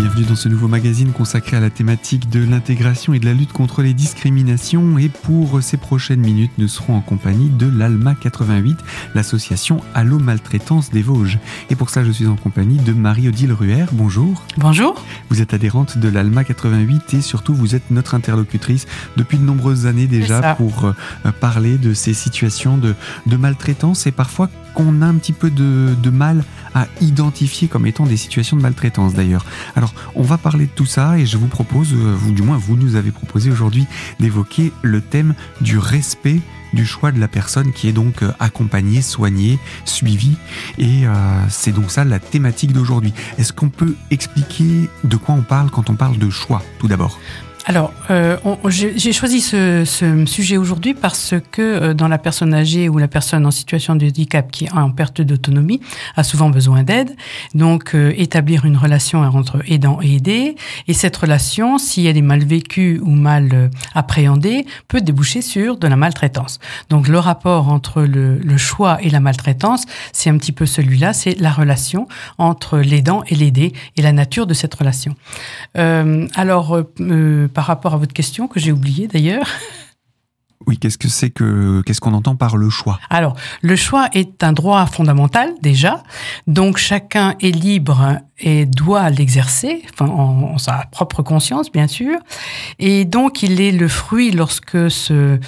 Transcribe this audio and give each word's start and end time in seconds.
bienvenue 0.00 0.24
dans 0.24 0.36
ce 0.36 0.48
nouveau 0.48 0.66
magazine 0.66 1.12
consacré 1.12 1.58
à 1.58 1.60
la 1.60 1.68
thématique 1.68 2.30
de 2.30 2.42
l'intégration 2.42 3.12
et 3.12 3.18
de 3.18 3.26
la 3.26 3.34
lutte 3.34 3.52
contre 3.52 3.82
les 3.82 3.92
discriminations. 3.92 4.96
Et 4.96 5.10
pour 5.10 5.62
ces 5.62 5.76
prochaines 5.76 6.20
minutes, 6.20 6.52
nous 6.56 6.68
serons 6.68 6.96
en 6.96 7.02
compagnie 7.02 7.50
de 7.50 7.66
l'ALMA 7.66 8.14
88, 8.14 8.78
l'association 9.14 9.82
Allo 9.92 10.18
Maltraitance 10.18 10.88
des 10.90 11.02
Vosges. 11.02 11.38
Et 11.68 11.76
pour 11.76 11.90
ça, 11.90 12.02
je 12.02 12.12
suis 12.12 12.26
en 12.26 12.36
compagnie 12.36 12.78
de 12.78 12.94
Marie-Odile 12.94 13.52
Ruher. 13.52 13.84
Bonjour. 13.92 14.42
Bonjour. 14.56 15.04
Vous 15.28 15.42
êtes 15.42 15.52
adhérente 15.52 15.98
de 15.98 16.08
l'ALMA 16.08 16.44
88 16.44 17.12
et 17.12 17.20
surtout 17.20 17.52
vous 17.52 17.74
êtes 17.74 17.90
notre 17.90 18.14
interlocutrice 18.14 18.86
depuis 19.18 19.36
de 19.36 19.44
nombreuses 19.44 19.84
années 19.84 20.06
déjà 20.06 20.54
pour 20.54 20.86
euh, 20.86 20.92
parler 21.40 21.76
de 21.76 21.92
ces 21.92 22.14
situations 22.14 22.78
de, 22.78 22.94
de 23.26 23.36
maltraitance 23.36 24.06
et 24.06 24.12
parfois 24.12 24.48
qu'on 24.74 25.02
a 25.02 25.06
un 25.06 25.14
petit 25.14 25.32
peu 25.32 25.50
de, 25.50 26.10
mal 26.10 26.44
à 26.74 26.86
identifier 27.00 27.68
comme 27.68 27.86
étant 27.86 28.04
des 28.04 28.16
situations 28.16 28.56
de 28.56 28.62
maltraitance 28.62 29.14
d'ailleurs. 29.14 29.44
Alors 29.76 29.94
on 30.14 30.22
va 30.22 30.38
parler 30.38 30.66
de 30.66 30.70
tout 30.70 30.86
ça 30.86 31.18
et 31.18 31.26
je 31.26 31.36
vous 31.36 31.46
propose, 31.46 31.92
euh, 31.92 32.14
vous 32.16 32.32
du 32.32 32.42
moins 32.42 32.56
vous 32.56 32.76
nous 32.76 32.96
avez 32.96 33.12
proposé 33.12 33.50
aujourd'hui 33.50 33.86
d'évoquer 34.18 34.72
le 34.82 35.00
thème 35.00 35.34
du 35.60 35.78
respect 35.78 36.40
du 36.72 36.86
choix 36.86 37.12
de 37.12 37.20
la 37.20 37.28
personne 37.28 37.72
qui 37.72 37.88
est 37.88 37.92
donc 37.92 38.22
euh, 38.22 38.32
accompagnée, 38.38 39.02
soignée, 39.02 39.58
suivie. 39.84 40.36
Et 40.78 41.06
euh, 41.06 41.12
c'est 41.48 41.72
donc 41.72 41.90
ça 41.90 42.04
la 42.04 42.18
thématique 42.18 42.72
d'aujourd'hui. 42.72 43.12
Est-ce 43.38 43.52
qu'on 43.52 43.68
peut 43.68 43.94
expliquer 44.10 44.88
de 45.04 45.16
quoi 45.16 45.34
on 45.34 45.42
parle 45.42 45.70
quand 45.70 45.90
on 45.90 45.94
parle 45.94 46.18
de 46.18 46.30
choix 46.30 46.62
tout 46.78 46.88
d'abord? 46.88 47.18
Alors, 47.66 47.92
euh, 48.10 48.38
j'ai 48.68 49.12
choisi 49.12 49.40
ce, 49.42 49.84
ce 49.84 50.24
sujet 50.24 50.56
aujourd'hui 50.56 50.94
parce 50.94 51.34
que 51.52 51.60
euh, 51.60 51.94
dans 51.94 52.08
la 52.08 52.16
personne 52.16 52.54
âgée 52.54 52.88
ou 52.88 52.96
la 52.96 53.06
personne 53.06 53.44
en 53.44 53.50
situation 53.50 53.96
de 53.96 54.06
handicap 54.06 54.50
qui 54.50 54.64
est 54.64 54.72
en 54.72 54.90
perte 54.90 55.20
d'autonomie 55.20 55.80
a 56.16 56.24
souvent 56.24 56.48
besoin 56.48 56.84
d'aide. 56.84 57.14
Donc, 57.54 57.94
euh, 57.94 58.14
établir 58.16 58.64
une 58.64 58.78
relation 58.78 59.20
entre 59.20 59.58
aidant 59.68 60.00
et 60.02 60.16
aidé. 60.16 60.56
Et 60.88 60.94
cette 60.94 61.16
relation, 61.16 61.76
si 61.76 62.06
elle 62.06 62.16
est 62.16 62.22
mal 62.22 62.42
vécue 62.44 62.98
ou 63.02 63.10
mal 63.10 63.50
euh, 63.52 63.68
appréhendée, 63.94 64.64
peut 64.88 65.02
déboucher 65.02 65.42
sur 65.42 65.76
de 65.76 65.86
la 65.86 65.96
maltraitance. 65.96 66.60
Donc, 66.88 67.08
le 67.08 67.18
rapport 67.18 67.68
entre 67.68 68.02
le, 68.02 68.38
le 68.38 68.56
choix 68.56 68.98
et 69.02 69.10
la 69.10 69.20
maltraitance, 69.20 69.84
c'est 70.12 70.30
un 70.30 70.38
petit 70.38 70.52
peu 70.52 70.64
celui-là. 70.64 71.12
C'est 71.12 71.38
la 71.38 71.50
relation 71.50 72.08
entre 72.38 72.78
l'aidant 72.78 73.22
et 73.28 73.34
l'aidé 73.34 73.74
et 73.96 74.02
la 74.02 74.12
nature 74.12 74.46
de 74.46 74.54
cette 74.54 74.74
relation. 74.74 75.14
alors, 75.74 76.82
par 77.50 77.66
rapport 77.66 77.94
à 77.94 77.96
votre 77.96 78.12
question, 78.12 78.48
que 78.48 78.60
j'ai 78.60 78.72
oubliée 78.72 79.08
d'ailleurs. 79.08 79.46
Oui, 80.66 80.76
qu'est-ce 80.78 80.98
que 80.98 81.08
c'est 81.08 81.30
que 81.30 81.82
qu'est-ce 81.86 82.00
qu'on 82.00 82.12
entend 82.12 82.36
par 82.36 82.56
le 82.56 82.68
choix? 82.68 83.00
Alors, 83.08 83.34
le 83.62 83.76
choix 83.76 84.08
est 84.12 84.44
un 84.44 84.52
droit 84.52 84.84
fondamental 84.86 85.54
déjà, 85.62 86.02
donc 86.46 86.76
chacun 86.76 87.34
est 87.40 87.50
libre 87.50 88.18
et 88.42 88.66
doit 88.66 89.10
l'exercer, 89.10 89.82
en, 90.00 90.58
sa 90.58 90.86
propre 90.90 91.22
conscience, 91.22 91.70
bien 91.70 91.86
sûr. 91.86 92.18
Et 92.78 93.04
donc, 93.04 93.42
il 93.42 93.60
est 93.60 93.72
le 93.72 93.88
fruit 93.88 94.30
lorsque 94.30 94.90
ce, 94.90 95.38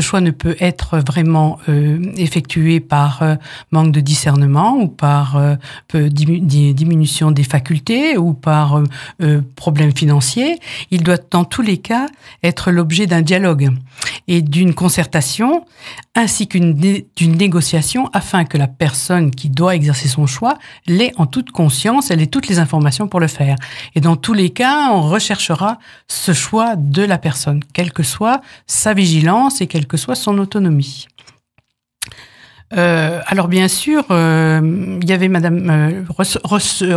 choix 0.00 0.20
ne 0.20 0.30
peut 0.30 0.56
être 0.60 0.98
vraiment 0.98 1.58
euh, 1.68 1.98
effectué 2.16 2.80
par 2.80 3.22
euh, 3.22 3.36
manque 3.70 3.92
de 3.92 4.00
discernement 4.00 4.76
ou 4.76 4.88
par 4.88 5.36
euh, 5.36 5.56
diminution 5.94 7.30
des 7.30 7.44
facultés 7.44 8.16
ou 8.18 8.34
par 8.34 8.82
problème 9.54 9.94
financier. 9.96 10.58
Il 10.90 11.02
doit, 11.02 11.18
dans 11.30 11.44
tous 11.44 11.62
les 11.62 11.78
cas, 11.78 12.06
être 12.42 12.70
l'objet 12.70 13.06
d'un 13.06 13.22
dialogue 13.22 13.70
et 14.28 14.42
d'une 14.42 14.74
concertation 14.74 15.64
ainsi 16.14 16.48
qu'une 16.48 16.74
négociation 17.20 18.08
afin 18.12 18.44
que 18.44 18.56
la 18.56 18.66
personne 18.66 19.30
qui 19.30 19.50
doit 19.50 19.74
exercer 19.74 20.08
son 20.08 20.26
choix 20.26 20.58
l'ait 20.86 21.12
en 21.16 21.26
toute 21.26 21.50
conscience, 21.50 22.10
toutes 22.26 22.48
les 22.48 22.58
informations 22.58 23.08
pour 23.08 23.20
le 23.20 23.28
faire. 23.28 23.56
Et 23.94 24.00
dans 24.00 24.16
tous 24.16 24.34
les 24.34 24.50
cas, 24.50 24.90
on 24.90 25.02
recherchera 25.02 25.78
ce 26.08 26.32
choix 26.32 26.76
de 26.76 27.02
la 27.02 27.18
personne, 27.18 27.62
quelle 27.72 27.92
que 27.92 28.02
soit 28.02 28.40
sa 28.66 28.94
vigilance 28.94 29.60
et 29.60 29.66
quelle 29.66 29.86
que 29.86 29.96
soit 29.96 30.14
son 30.14 30.38
autonomie. 30.38 31.06
Euh, 32.72 33.20
alors 33.26 33.48
bien 33.48 33.68
sûr, 33.68 34.04
euh, 34.10 34.98
il 35.00 35.08
y 35.08 35.12
avait 35.12 35.28
Madame 35.28 35.70
euh, 35.70 36.02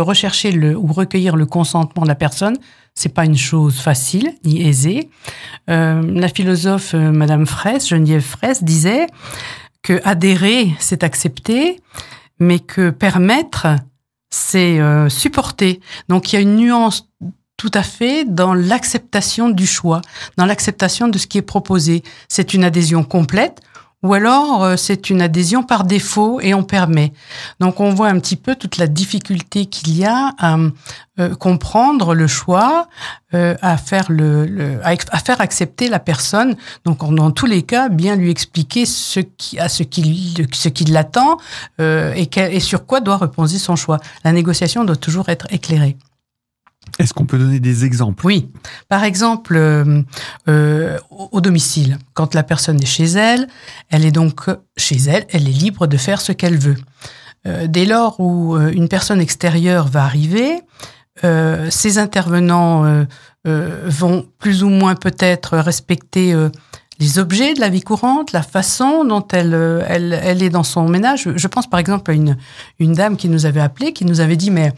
rechercher 0.00 0.50
le 0.50 0.76
ou 0.76 0.92
recueillir 0.92 1.36
le 1.36 1.46
consentement 1.46 2.02
de 2.02 2.08
la 2.08 2.16
personne. 2.16 2.56
C'est 2.94 3.14
pas 3.14 3.24
une 3.24 3.36
chose 3.36 3.78
facile 3.78 4.34
ni 4.44 4.66
aisée. 4.66 5.08
La 5.68 6.28
philosophe 6.28 6.94
Madame 6.94 7.46
Fraisse, 7.46 7.88
Geneviève 7.88 8.22
Fraisse, 8.22 8.64
disait 8.64 9.06
que 9.82 10.00
adhérer, 10.04 10.74
c'est 10.80 11.04
accepter, 11.04 11.80
mais 12.40 12.58
que 12.58 12.90
permettre, 12.90 13.68
c'est 14.30 14.80
euh, 14.80 15.08
supporter. 15.08 15.80
Donc 16.08 16.32
il 16.32 16.36
y 16.36 16.38
a 16.38 16.42
une 16.42 16.56
nuance 16.56 17.08
tout 17.56 17.70
à 17.74 17.82
fait 17.82 18.24
dans 18.24 18.54
l'acceptation 18.54 19.50
du 19.50 19.66
choix, 19.66 20.00
dans 20.38 20.46
l'acceptation 20.46 21.08
de 21.08 21.18
ce 21.18 21.26
qui 21.26 21.36
est 21.38 21.42
proposé. 21.42 22.02
C'est 22.28 22.54
une 22.54 22.64
adhésion 22.64 23.04
complète 23.04 23.60
ou 24.02 24.14
alors 24.14 24.64
euh, 24.64 24.76
c'est 24.76 25.10
une 25.10 25.20
adhésion 25.20 25.62
par 25.62 25.84
défaut 25.84 26.40
et 26.40 26.54
on 26.54 26.62
permet. 26.62 27.12
Donc 27.60 27.80
on 27.80 27.90
voit 27.90 28.08
un 28.08 28.18
petit 28.18 28.36
peu 28.36 28.54
toute 28.54 28.78
la 28.78 28.86
difficulté 28.86 29.66
qu'il 29.66 29.96
y 29.96 30.04
a 30.04 30.32
à 30.38 30.56
euh, 31.18 31.34
comprendre 31.34 32.14
le 32.14 32.26
choix, 32.26 32.88
euh, 33.34 33.54
à 33.60 33.76
faire 33.76 34.06
le, 34.08 34.80
à, 34.84 35.18
faire 35.18 35.40
accepter 35.40 35.88
la 35.88 35.98
personne. 35.98 36.56
Donc 36.84 36.98
dans 37.14 37.30
tous 37.30 37.46
les 37.46 37.62
cas, 37.62 37.88
bien 37.88 38.16
lui 38.16 38.30
expliquer 38.30 38.86
ce 38.86 39.20
qui 39.20 39.58
à 39.58 39.68
ce 39.68 39.82
qui 39.82 40.34
ce 40.52 40.92
l'attend 40.92 41.36
et, 41.78 42.28
et 42.36 42.60
sur 42.60 42.86
quoi 42.86 43.00
doit 43.00 43.18
reposer 43.18 43.58
son 43.58 43.76
choix. 43.76 43.98
La 44.24 44.32
négociation 44.32 44.84
doit 44.84 44.96
toujours 44.96 45.28
être 45.28 45.46
éclairée. 45.50 45.96
Est-ce 46.98 47.14
qu'on 47.14 47.26
peut 47.26 47.38
donner 47.38 47.60
des 47.60 47.84
exemples? 47.84 48.26
Oui. 48.26 48.50
Par 48.88 49.04
exemple, 49.04 49.54
euh, 49.56 50.02
euh, 50.48 50.98
au 51.10 51.40
domicile, 51.40 51.98
quand 52.14 52.34
la 52.34 52.42
personne 52.42 52.82
est 52.82 52.86
chez 52.86 53.04
elle, 53.04 53.48
elle 53.88 54.04
est 54.04 54.10
donc 54.10 54.46
chez 54.76 54.96
elle, 54.96 55.26
elle 55.30 55.48
est 55.48 55.52
libre 55.52 55.86
de 55.86 55.96
faire 55.96 56.20
ce 56.20 56.32
qu'elle 56.32 56.58
veut. 56.58 56.76
Euh, 57.46 57.66
dès 57.66 57.86
lors 57.86 58.20
où 58.20 58.56
une 58.56 58.88
personne 58.88 59.20
extérieure 59.20 59.88
va 59.88 60.04
arriver, 60.04 60.60
ces 61.70 61.98
intervenants 61.98 63.04
vont 63.44 64.26
plus 64.38 64.62
ou 64.62 64.70
moins 64.70 64.94
peut-être 64.94 65.58
respecter 65.58 66.34
les 66.98 67.18
objets 67.18 67.52
de 67.52 67.60
la 67.60 67.68
vie 67.68 67.82
courante, 67.82 68.32
la 68.32 68.42
façon 68.42 69.04
dont 69.04 69.26
elle, 69.32 69.52
est 70.42 70.50
dans 70.50 70.62
son 70.62 70.88
ménage. 70.88 71.28
Je 71.34 71.48
pense 71.48 71.68
par 71.68 71.80
exemple 71.80 72.10
à 72.10 72.14
une, 72.14 72.36
une 72.78 72.92
dame 72.92 73.16
qui 73.18 73.28
nous 73.28 73.44
avait 73.44 73.60
appelé, 73.60 73.92
qui 73.92 74.06
nous 74.06 74.20
avait 74.20 74.36
dit, 74.36 74.50
mais 74.50 74.72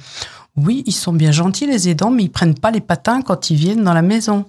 oui, 0.57 0.83
ils 0.87 0.93
sont 0.93 1.15
bien 1.15 1.33
gentils 1.33 1.67
les 1.67 1.89
aidants, 1.89 2.11
mais 2.11 2.25
ils 2.25 2.31
prennent 2.31 2.55
pas 2.55 2.71
les 2.71 2.83
patins 2.83 3.23
quand 3.23 3.49
ils 3.49 3.57
viennent 3.57 3.83
dans 3.83 3.95
la 3.95 4.03
maison. 4.03 4.45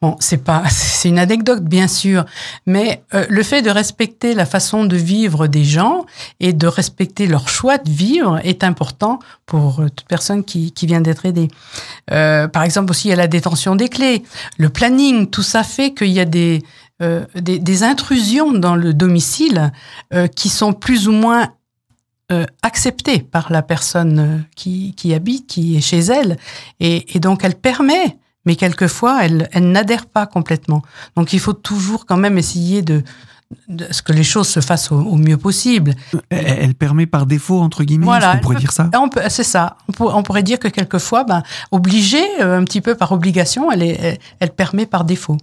Bon, 0.00 0.16
c'est 0.20 0.44
pas, 0.44 0.62
c'est 0.70 1.08
une 1.08 1.18
anecdote 1.18 1.64
bien 1.64 1.88
sûr, 1.88 2.24
mais 2.64 3.02
euh, 3.12 3.26
le 3.28 3.42
fait 3.42 3.60
de 3.60 3.70
respecter 3.70 4.34
la 4.34 4.46
façon 4.46 4.84
de 4.84 4.96
vivre 4.96 5.48
des 5.48 5.64
gens 5.64 6.06
et 6.38 6.52
de 6.52 6.66
respecter 6.68 7.26
leur 7.26 7.48
choix 7.48 7.78
de 7.78 7.90
vivre 7.90 8.38
est 8.44 8.62
important 8.62 9.18
pour 9.46 9.80
euh, 9.80 9.88
toute 9.88 10.06
personne 10.06 10.44
qui, 10.44 10.70
qui 10.70 10.86
vient 10.86 11.00
d'être 11.00 11.26
aidée. 11.26 11.48
Euh, 12.12 12.46
par 12.46 12.62
exemple 12.62 12.92
aussi, 12.92 13.08
il 13.08 13.10
y 13.10 13.14
a 13.14 13.16
la 13.16 13.26
détention 13.26 13.74
des 13.74 13.88
clés, 13.88 14.22
le 14.58 14.68
planning, 14.68 15.26
tout 15.28 15.42
ça 15.42 15.64
fait 15.64 15.92
qu'il 15.92 16.12
y 16.12 16.20
a 16.20 16.24
des 16.24 16.62
des, 17.36 17.60
des, 17.60 17.82
intrusions 17.84 18.50
dans 18.50 18.74
le 18.74 18.92
domicile 18.92 19.70
qui 20.34 20.48
sont 20.48 20.72
plus 20.72 21.06
ou 21.06 21.12
moins 21.12 21.48
euh, 22.30 22.44
acceptée 22.62 23.20
par 23.20 23.50
la 23.50 23.62
personne 23.62 24.18
euh, 24.18 24.38
qui, 24.54 24.92
qui, 24.94 25.14
habite, 25.14 25.46
qui 25.46 25.78
est 25.78 25.80
chez 25.80 26.00
elle, 26.00 26.36
et, 26.78 27.16
et 27.16 27.20
donc 27.20 27.42
elle 27.42 27.54
permet, 27.54 28.18
mais 28.44 28.54
quelquefois 28.54 29.24
elle, 29.24 29.48
elle 29.52 29.72
n'adhère 29.72 30.04
pas 30.04 30.26
complètement. 30.26 30.82
Donc 31.16 31.32
il 31.32 31.40
faut 31.40 31.54
toujours 31.54 32.04
quand 32.04 32.18
même 32.18 32.36
essayer 32.36 32.82
de, 32.82 33.02
de 33.68 33.86
ce 33.90 34.02
que 34.02 34.12
les 34.12 34.24
choses 34.24 34.48
se 34.48 34.60
fassent 34.60 34.92
au, 34.92 35.16
mieux 35.16 35.38
possible. 35.38 35.94
Elle, 36.28 36.74
permet 36.74 37.06
par 37.06 37.24
défaut 37.24 37.60
entre 37.60 37.82
guillemets. 37.82 38.04
Voilà, 38.04 38.34
on 38.36 38.40
pourrait 38.40 38.56
dire 38.56 38.72
ça. 38.72 38.90
C'est 39.30 39.42
ça. 39.42 39.78
On, 39.98 40.22
pourrait 40.22 40.42
dire 40.42 40.58
que 40.58 40.68
quelquefois, 40.68 41.24
ben, 41.24 41.42
obligée, 41.70 42.26
euh, 42.42 42.58
un 42.58 42.64
petit 42.64 42.82
peu 42.82 42.94
par 42.94 43.12
obligation, 43.12 43.72
elle, 43.72 43.82
est, 43.82 44.20
elle, 44.40 44.50
permet 44.50 44.84
par 44.84 45.04
défaut. 45.04 45.38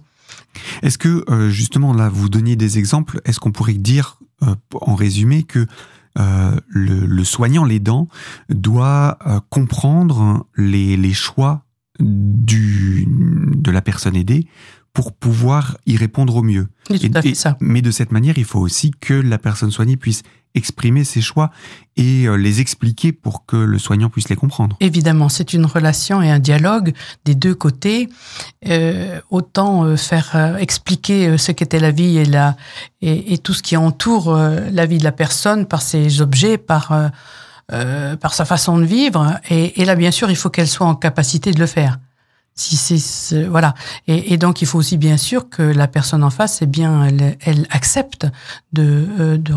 Est-ce 0.82 0.98
que 0.98 1.24
justement 1.50 1.92
là, 1.92 2.08
vous 2.08 2.28
donniez 2.28 2.54
des 2.54 2.78
exemples 2.78 3.20
Est-ce 3.24 3.40
qu'on 3.40 3.52
pourrait 3.52 3.74
dire 3.74 4.18
en 4.80 4.94
résumé 4.94 5.42
que 5.42 5.66
euh, 6.18 6.56
le, 6.68 7.06
le, 7.06 7.24
soignant, 7.24 7.64
l'aidant, 7.64 8.08
doit 8.48 9.18
euh, 9.26 9.40
comprendre 9.50 10.46
les, 10.56 10.96
les 10.96 11.12
choix 11.12 11.64
du, 12.00 13.06
de 13.08 13.70
la 13.70 13.82
personne 13.82 14.16
aidée 14.16 14.46
pour 14.96 15.12
pouvoir 15.12 15.76
y 15.84 15.98
répondre 15.98 16.36
au 16.36 16.42
mieux. 16.42 16.68
ça. 17.34 17.58
Mais 17.60 17.82
de 17.82 17.90
cette 17.90 18.12
manière, 18.12 18.38
il 18.38 18.46
faut 18.46 18.60
aussi 18.60 18.92
que 18.98 19.12
la 19.12 19.36
personne 19.36 19.70
soignée 19.70 19.98
puisse 19.98 20.22
exprimer 20.54 21.04
ses 21.04 21.20
choix 21.20 21.50
et 21.98 22.26
euh, 22.26 22.36
les 22.36 22.62
expliquer 22.62 23.12
pour 23.12 23.44
que 23.44 23.58
le 23.58 23.78
soignant 23.78 24.08
puisse 24.08 24.30
les 24.30 24.36
comprendre. 24.36 24.78
Évidemment, 24.80 25.28
c'est 25.28 25.52
une 25.52 25.66
relation 25.66 26.22
et 26.22 26.30
un 26.30 26.38
dialogue 26.38 26.94
des 27.26 27.34
deux 27.34 27.54
côtés. 27.54 28.08
Euh, 28.66 29.20
autant 29.28 29.84
euh, 29.84 29.96
faire 29.96 30.56
expliquer 30.58 31.36
ce 31.36 31.52
qu'était 31.52 31.78
la 31.78 31.90
vie 31.90 32.16
et, 32.16 32.24
la, 32.24 32.56
et, 33.02 33.34
et, 33.34 33.36
tout 33.36 33.52
ce 33.52 33.62
qui 33.62 33.76
entoure 33.76 34.34
la 34.34 34.86
vie 34.86 34.96
de 34.96 35.04
la 35.04 35.12
personne 35.12 35.66
par 35.66 35.82
ses 35.82 36.22
objets, 36.22 36.56
par 36.56 37.12
par 37.68 38.32
sa 38.32 38.44
façon 38.46 38.78
de 38.78 38.84
vivre. 38.84 39.40
Et, 39.50 39.82
et 39.82 39.84
là, 39.84 39.94
bien 39.96 40.12
sûr, 40.12 40.30
il 40.30 40.36
faut 40.36 40.48
qu'elle 40.48 40.68
soit 40.68 40.86
en 40.86 40.94
capacité 40.94 41.50
de 41.50 41.58
le 41.58 41.66
faire. 41.66 41.98
Si 42.58 42.78
c'est 42.78 43.44
voilà, 43.44 43.74
et, 44.06 44.38
donc 44.38 44.62
il 44.62 44.66
faut 44.66 44.78
aussi 44.78 44.96
bien 44.96 45.18
sûr 45.18 45.50
que 45.50 45.60
la 45.60 45.86
personne 45.86 46.24
en 46.24 46.30
face, 46.30 46.62
eh 46.62 46.66
bien, 46.66 47.04
elle, 47.04 47.36
elle 47.42 47.66
accepte 47.68 48.26
de, 48.72 49.06
euh, 49.20 49.36
de, 49.36 49.52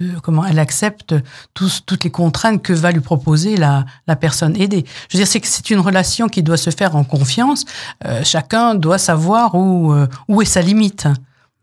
de, 0.00 0.18
comment, 0.20 0.44
elle 0.44 0.58
accepte 0.58 1.14
tous, 1.54 1.82
toutes 1.86 2.04
les 2.04 2.10
contraintes 2.10 2.60
que 2.60 2.74
va 2.74 2.90
lui 2.92 3.00
proposer 3.00 3.56
la, 3.56 3.86
la 4.06 4.16
personne 4.16 4.54
aidée. 4.60 4.84
Je 5.08 5.16
veux 5.16 5.20
dire, 5.24 5.26
c'est 5.26 5.40
que 5.40 5.46
c'est 5.46 5.70
une 5.70 5.80
relation 5.80 6.28
qui 6.28 6.42
doit 6.42 6.58
se 6.58 6.68
faire 6.68 6.94
en 6.94 7.04
confiance. 7.04 7.64
Euh, 8.04 8.20
chacun 8.22 8.74
doit 8.74 8.98
savoir 8.98 9.54
où 9.54 9.94
euh, 9.94 10.06
où 10.28 10.42
est 10.42 10.44
sa 10.44 10.60
limite. 10.60 11.08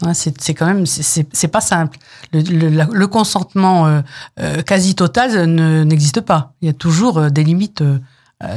Hein, 0.03 0.15
c'est 0.15 0.55
quand 0.55 0.65
même 0.65 0.87
c'est 0.87 1.47
pas 1.49 1.61
simple. 1.61 1.99
Le, 2.33 2.41
le, 2.41 2.87
le 2.91 3.07
consentement 3.07 4.01
euh, 4.39 4.61
quasi 4.63 4.95
total 4.95 5.45
n'existe 5.85 6.21
pas. 6.21 6.53
Il 6.63 6.65
y 6.65 6.69
a 6.69 6.73
toujours 6.73 7.29
des 7.29 7.43
limites 7.43 7.83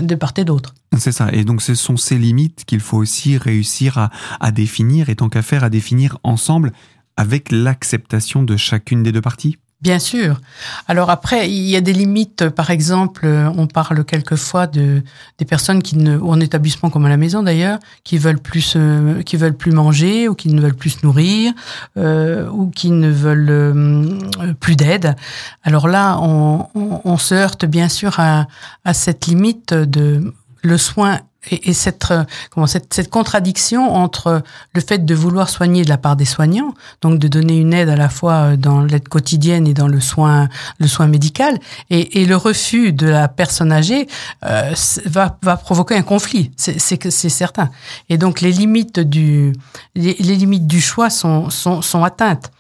de 0.03 0.15
part 0.15 0.33
et 0.37 0.45
d'autre. 0.45 0.75
C'est 0.97 1.13
ça. 1.13 1.29
Et 1.33 1.45
donc, 1.45 1.63
ce 1.63 1.75
sont 1.75 1.97
ces 1.97 2.19
limites 2.19 2.65
qu'il 2.65 2.81
faut 2.81 2.97
aussi 2.97 3.37
réussir 3.37 3.99
à, 3.99 4.11
à 4.41 4.51
définir, 4.53 5.09
et 5.09 5.17
tant 5.17 5.29
qu'à 5.29 5.43
faire, 5.43 5.65
à 5.65 5.71
définir 5.71 6.19
ensemble 6.23 6.73
avec 7.17 7.53
l'acceptation 7.53 8.43
de 8.43 8.57
chacune 8.57 9.03
des 9.03 9.13
deux 9.13 9.21
parties. 9.21 9.59
Bien 9.81 9.99
sûr. 9.99 10.41
Alors 10.89 11.11
après, 11.11 11.51
il 11.51 11.69
y 11.69 11.77
a 11.77 11.83
des 11.83 11.93
limites. 11.93 12.49
Par 12.49 12.71
exemple, 12.71 13.27
on 13.27 13.67
parle 13.67 14.05
quelquefois 14.05 14.67
de 14.67 15.03
des 15.39 15.45
personnes 15.45 15.83
qui 15.83 15.97
ne, 15.97 16.17
ou 16.17 16.31
en 16.31 16.41
établissement 16.41 16.91
comme 16.91 17.05
à 17.05 17.09
la 17.09 17.17
maison 17.17 17.43
d'ailleurs, 17.43 17.79
qui 18.03 18.17
veulent 18.17 18.41
plus, 18.41 18.75
euh, 18.77 19.23
qui 19.23 19.37
veulent 19.37 19.57
plus 19.57 19.73
manger 19.73 20.29
ou 20.29 20.35
qui 20.35 20.49
ne 20.49 20.61
veulent 20.61 20.75
plus 20.75 20.91
se 20.91 21.07
nourrir 21.07 21.53
euh, 21.97 22.49
ou 22.51 22.71
qui 22.71 22.91
ne 22.91 23.11
veulent 23.11 23.51
euh, 23.51 24.55
plus 24.61 24.77
d'aide. 24.77 25.17
Alors 25.65 25.89
là, 25.89 26.19
on, 26.21 26.67
on, 26.75 27.01
on, 27.05 27.19
se 27.19 27.35
heurte 27.35 27.65
bien 27.67 27.89
sûr 27.89 28.19
à, 28.21 28.47
à 28.85 28.95
cette 28.95 29.27
limite 29.27 29.75
de 29.75 30.33
le 30.63 30.79
soin 30.79 31.21
et, 31.51 31.73
cette, 31.73 32.11
euh, 32.11 32.25
comment, 32.51 32.67
cette, 32.67 32.93
cette, 32.93 33.11
contradiction 33.11 33.95
entre 33.95 34.43
le 34.75 34.81
fait 34.81 35.05
de 35.05 35.15
vouloir 35.15 35.49
soigner 35.49 35.83
de 35.83 35.89
la 35.89 35.99
part 35.99 36.17
des 36.17 36.25
soignants, 36.25 36.75
donc 37.03 37.19
de 37.19 37.29
donner 37.29 37.59
une 37.59 37.75
aide 37.75 37.89
à 37.89 37.97
la 37.97 38.09
fois 38.09 38.33
euh, 38.33 38.57
dans 38.57 38.83
l'aide 38.83 39.09
quotidienne 39.09 39.67
et 39.67 39.75
dans 39.75 39.89
le 39.89 40.01
soin, 40.01 40.49
le 40.79 40.87
soin 40.87 41.07
médical, 41.07 41.59
et, 41.91 42.23
et 42.23 42.27
le 42.27 42.37
refus 42.37 42.93
de 42.93 43.07
la 43.07 43.29
personne 43.29 43.73
âgée 43.73 44.09
euh, 44.45 44.73
va, 45.07 45.39
va 45.43 45.57
provoquer 45.57 45.97
un 45.97 46.03
conflit, 46.03 46.51
c'est 46.57 46.79
c'est 46.79 47.29
certain. 47.29 47.71
Et 48.09 48.19
donc 48.19 48.41
les 48.41 48.53
limites 48.53 49.01
du, 49.01 49.53
les, 49.95 50.17
les 50.19 50.37
limites 50.37 50.67
du 50.67 50.81
choix 50.81 51.11
sont, 51.11 51.51
sont, 51.51 51.83
sont 51.83 52.05
atteintes. 52.05 52.51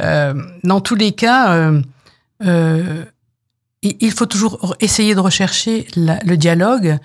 Euh, 0.00 0.34
dans 0.64 0.80
tous 0.80 0.94
les 0.94 1.12
cas, 1.12 1.54
euh, 1.54 1.82
euh, 2.44 3.04
il 3.82 4.12
faut 4.12 4.26
toujours 4.26 4.76
essayer 4.80 5.14
de 5.14 5.20
rechercher 5.20 5.86
le 5.96 6.36
dialogue 6.36 6.98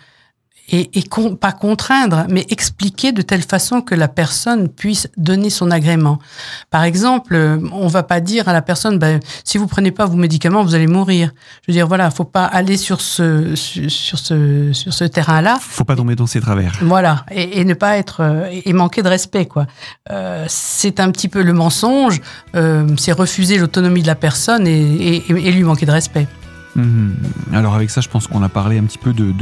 et, 0.69 0.99
et 0.99 1.03
pas 1.39 1.51
contraindre, 1.51 2.25
mais 2.29 2.45
expliquer 2.49 3.11
de 3.11 3.21
telle 3.21 3.41
façon 3.41 3.81
que 3.81 3.95
la 3.95 4.07
personne 4.07 4.67
puisse 4.69 5.07
donner 5.17 5.49
son 5.49 5.71
agrément. 5.71 6.19
Par 6.69 6.83
exemple, 6.83 7.35
euh, 7.35 7.59
on 7.71 7.87
va 7.87 8.03
pas 8.03 8.19
dire 8.19 8.47
à 8.47 8.53
la 8.53 8.61
personne, 8.61 8.99
ben, 8.99 9.19
si 9.43 9.57
vous 9.57 9.67
prenez 9.67 9.91
pas 9.91 10.05
vos 10.05 10.17
médicaments, 10.17 10.63
vous 10.63 10.75
allez 10.75 10.87
mourir. 10.87 11.31
Je 11.61 11.71
veux 11.71 11.73
dire, 11.73 11.87
voilà, 11.87 12.11
faut 12.11 12.23
pas 12.23 12.45
aller 12.45 12.77
sur 12.77 13.01
ce 13.01 13.55
sur 13.55 14.19
ce 14.19 14.71
sur 14.73 14.93
ce 14.93 15.03
terrain-là. 15.03 15.57
Faut 15.61 15.83
pas 15.83 15.95
tomber 15.95 16.15
dans 16.15 16.27
ses 16.27 16.41
travers. 16.41 16.73
Voilà, 16.81 17.25
et, 17.31 17.59
et 17.59 17.65
ne 17.65 17.73
pas 17.73 17.97
être 17.97 18.21
euh, 18.21 18.49
et 18.51 18.73
manquer 18.73 19.03
de 19.03 19.09
respect, 19.09 19.45
quoi. 19.45 19.67
Euh, 20.11 20.45
c'est 20.47 20.99
un 20.99 21.11
petit 21.11 21.27
peu 21.27 21.41
le 21.41 21.53
mensonge, 21.53 22.21
euh, 22.55 22.87
c'est 22.97 23.11
refuser 23.11 23.57
l'autonomie 23.57 24.01
de 24.01 24.07
la 24.07 24.15
personne 24.15 24.67
et, 24.67 25.23
et 25.29 25.51
lui 25.51 25.63
manquer 25.63 25.85
de 25.85 25.91
respect. 25.91 26.27
Mhm. 26.77 27.15
Alors 27.53 27.73
avec 27.73 27.89
ça, 27.89 28.01
je 28.01 28.07
pense 28.07 28.27
qu'on 28.27 28.43
a 28.43 28.49
parlé 28.49 28.77
un 28.77 28.83
petit 28.83 28.99
peu 28.99 29.13
de, 29.13 29.33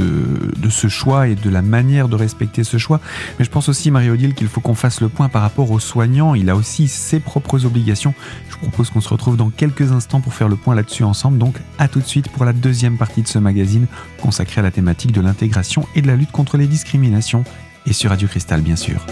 ce 0.70 0.88
choix 0.88 1.28
et 1.28 1.36
de 1.36 1.50
la 1.50 1.62
manière 1.62 2.08
de 2.08 2.16
respecter 2.16 2.64
ce 2.64 2.78
choix. 2.78 3.00
Mais 3.38 3.46
je 3.46 3.52
pense 3.52 3.70
aussi, 3.70 3.92
Marie-Odile, 3.92 4.34
qu'il 4.34 4.48
faut 4.48 4.62
qu'on 4.62 4.76
fasse 4.76 5.02
le 5.02 5.10
point 5.10 5.30
par 5.30 5.42
rapport 5.42 5.70
aux 5.70 5.80
soignants. 5.80 6.34
Il 6.34 6.50
a 6.50 6.56
aussi 6.56 6.88
ses 6.88 7.20
propres 7.20 7.66
obligations. 7.66 8.14
Je 8.50 8.58
propose 8.58 8.90
qu'on 8.90 9.02
se 9.02 9.10
retrouve 9.10 9.38
dans 9.38 9.50
quelques 9.50 9.92
instants 9.92 10.22
pour 10.22 10.34
faire 10.34 10.48
le 10.48 10.56
point 10.56 10.76
là-dessus 10.76 11.04
ensemble. 11.04 11.38
Donc 11.38 11.56
à 11.78 11.88
tout 11.88 12.00
de 12.00 12.06
suite 12.06 12.30
pour 12.30 12.46
la 12.46 12.54
deuxième 12.54 12.98
partie 12.98 13.22
de 13.22 13.28
ce 13.28 13.38
magazine 13.38 13.88
consacré 14.22 14.62
à 14.62 14.64
la 14.64 14.72
thématique 14.72 15.12
de 15.12 15.22
l'intégration 15.22 15.88
et 15.94 16.02
de 16.02 16.08
la 16.08 16.16
lutte 16.16 16.32
contre 16.32 16.58
les 16.58 16.68
discriminations. 16.68 17.44
Et 17.86 17.94
sur 17.94 18.10
Radio 18.10 18.28
Cristal, 18.28 18.62
bien 18.62 18.76
sûr. 18.76 19.06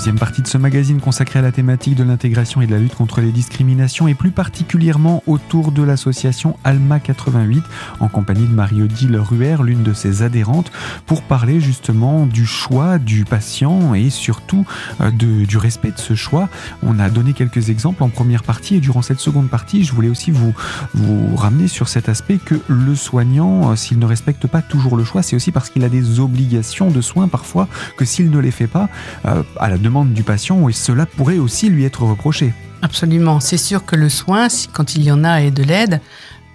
Deuxième 0.00 0.18
partie 0.18 0.40
de 0.40 0.46
ce 0.46 0.56
magazine 0.56 0.98
consacré 0.98 1.40
à 1.40 1.42
la 1.42 1.52
thématique 1.52 1.94
de 1.94 2.04
l'intégration 2.04 2.62
et 2.62 2.66
de 2.66 2.72
la 2.72 2.78
lutte 2.78 2.94
contre 2.94 3.20
les 3.20 3.32
discriminations 3.32 4.08
et 4.08 4.14
plus 4.14 4.30
particulièrement 4.30 5.22
autour 5.26 5.72
de 5.72 5.82
l'association 5.82 6.56
Alma 6.64 7.00
88 7.00 7.62
en 8.00 8.08
compagnie 8.08 8.46
de 8.46 8.54
Marie-Odile 8.54 9.18
Ruher, 9.18 9.56
l'une 9.62 9.82
de 9.82 9.92
ses 9.92 10.22
adhérentes, 10.22 10.72
pour 11.04 11.20
parler 11.20 11.60
justement 11.60 12.24
du 12.24 12.46
choix 12.46 12.96
du 12.96 13.26
patient 13.26 13.92
et 13.92 14.08
surtout 14.08 14.64
euh, 15.02 15.10
du 15.10 15.58
respect 15.58 15.90
de 15.90 15.98
ce 15.98 16.14
choix. 16.14 16.48
On 16.82 16.98
a 16.98 17.10
donné 17.10 17.34
quelques 17.34 17.68
exemples 17.68 18.02
en 18.02 18.08
première 18.08 18.42
partie 18.42 18.76
et 18.76 18.80
durant 18.80 19.02
cette 19.02 19.20
seconde 19.20 19.50
partie, 19.50 19.84
je 19.84 19.92
voulais 19.92 20.08
aussi 20.08 20.30
vous, 20.30 20.54
vous 20.94 21.36
ramener 21.36 21.68
sur 21.68 21.88
cet 21.90 22.08
aspect 22.08 22.38
que 22.42 22.58
le 22.68 22.94
soignant, 22.94 23.72
euh, 23.72 23.76
s'il 23.76 23.98
ne 23.98 24.06
respecte 24.06 24.46
pas 24.46 24.62
toujours 24.62 24.96
le 24.96 25.04
choix, 25.04 25.22
c'est 25.22 25.36
aussi 25.36 25.52
parce 25.52 25.68
qu'il 25.68 25.84
a 25.84 25.90
des 25.90 26.20
obligations 26.20 26.90
de 26.90 27.02
soins 27.02 27.28
parfois 27.28 27.68
que 27.98 28.06
s'il 28.06 28.30
ne 28.30 28.38
les 28.38 28.50
fait 28.50 28.66
pas, 28.66 28.88
euh, 29.26 29.42
à 29.58 29.68
la 29.68 29.76
demande 29.76 29.89
du 30.04 30.22
patient 30.22 30.68
et 30.68 30.72
cela 30.72 31.06
pourrait 31.06 31.38
aussi 31.38 31.68
lui 31.68 31.84
être 31.84 32.02
reproché. 32.02 32.52
Absolument. 32.82 33.40
C'est 33.40 33.58
sûr 33.58 33.84
que 33.84 33.96
le 33.96 34.08
soin, 34.08 34.48
quand 34.72 34.94
il 34.94 35.02
y 35.02 35.12
en 35.12 35.24
a 35.24 35.42
et 35.42 35.50
de 35.50 35.62
l'aide, 35.62 36.00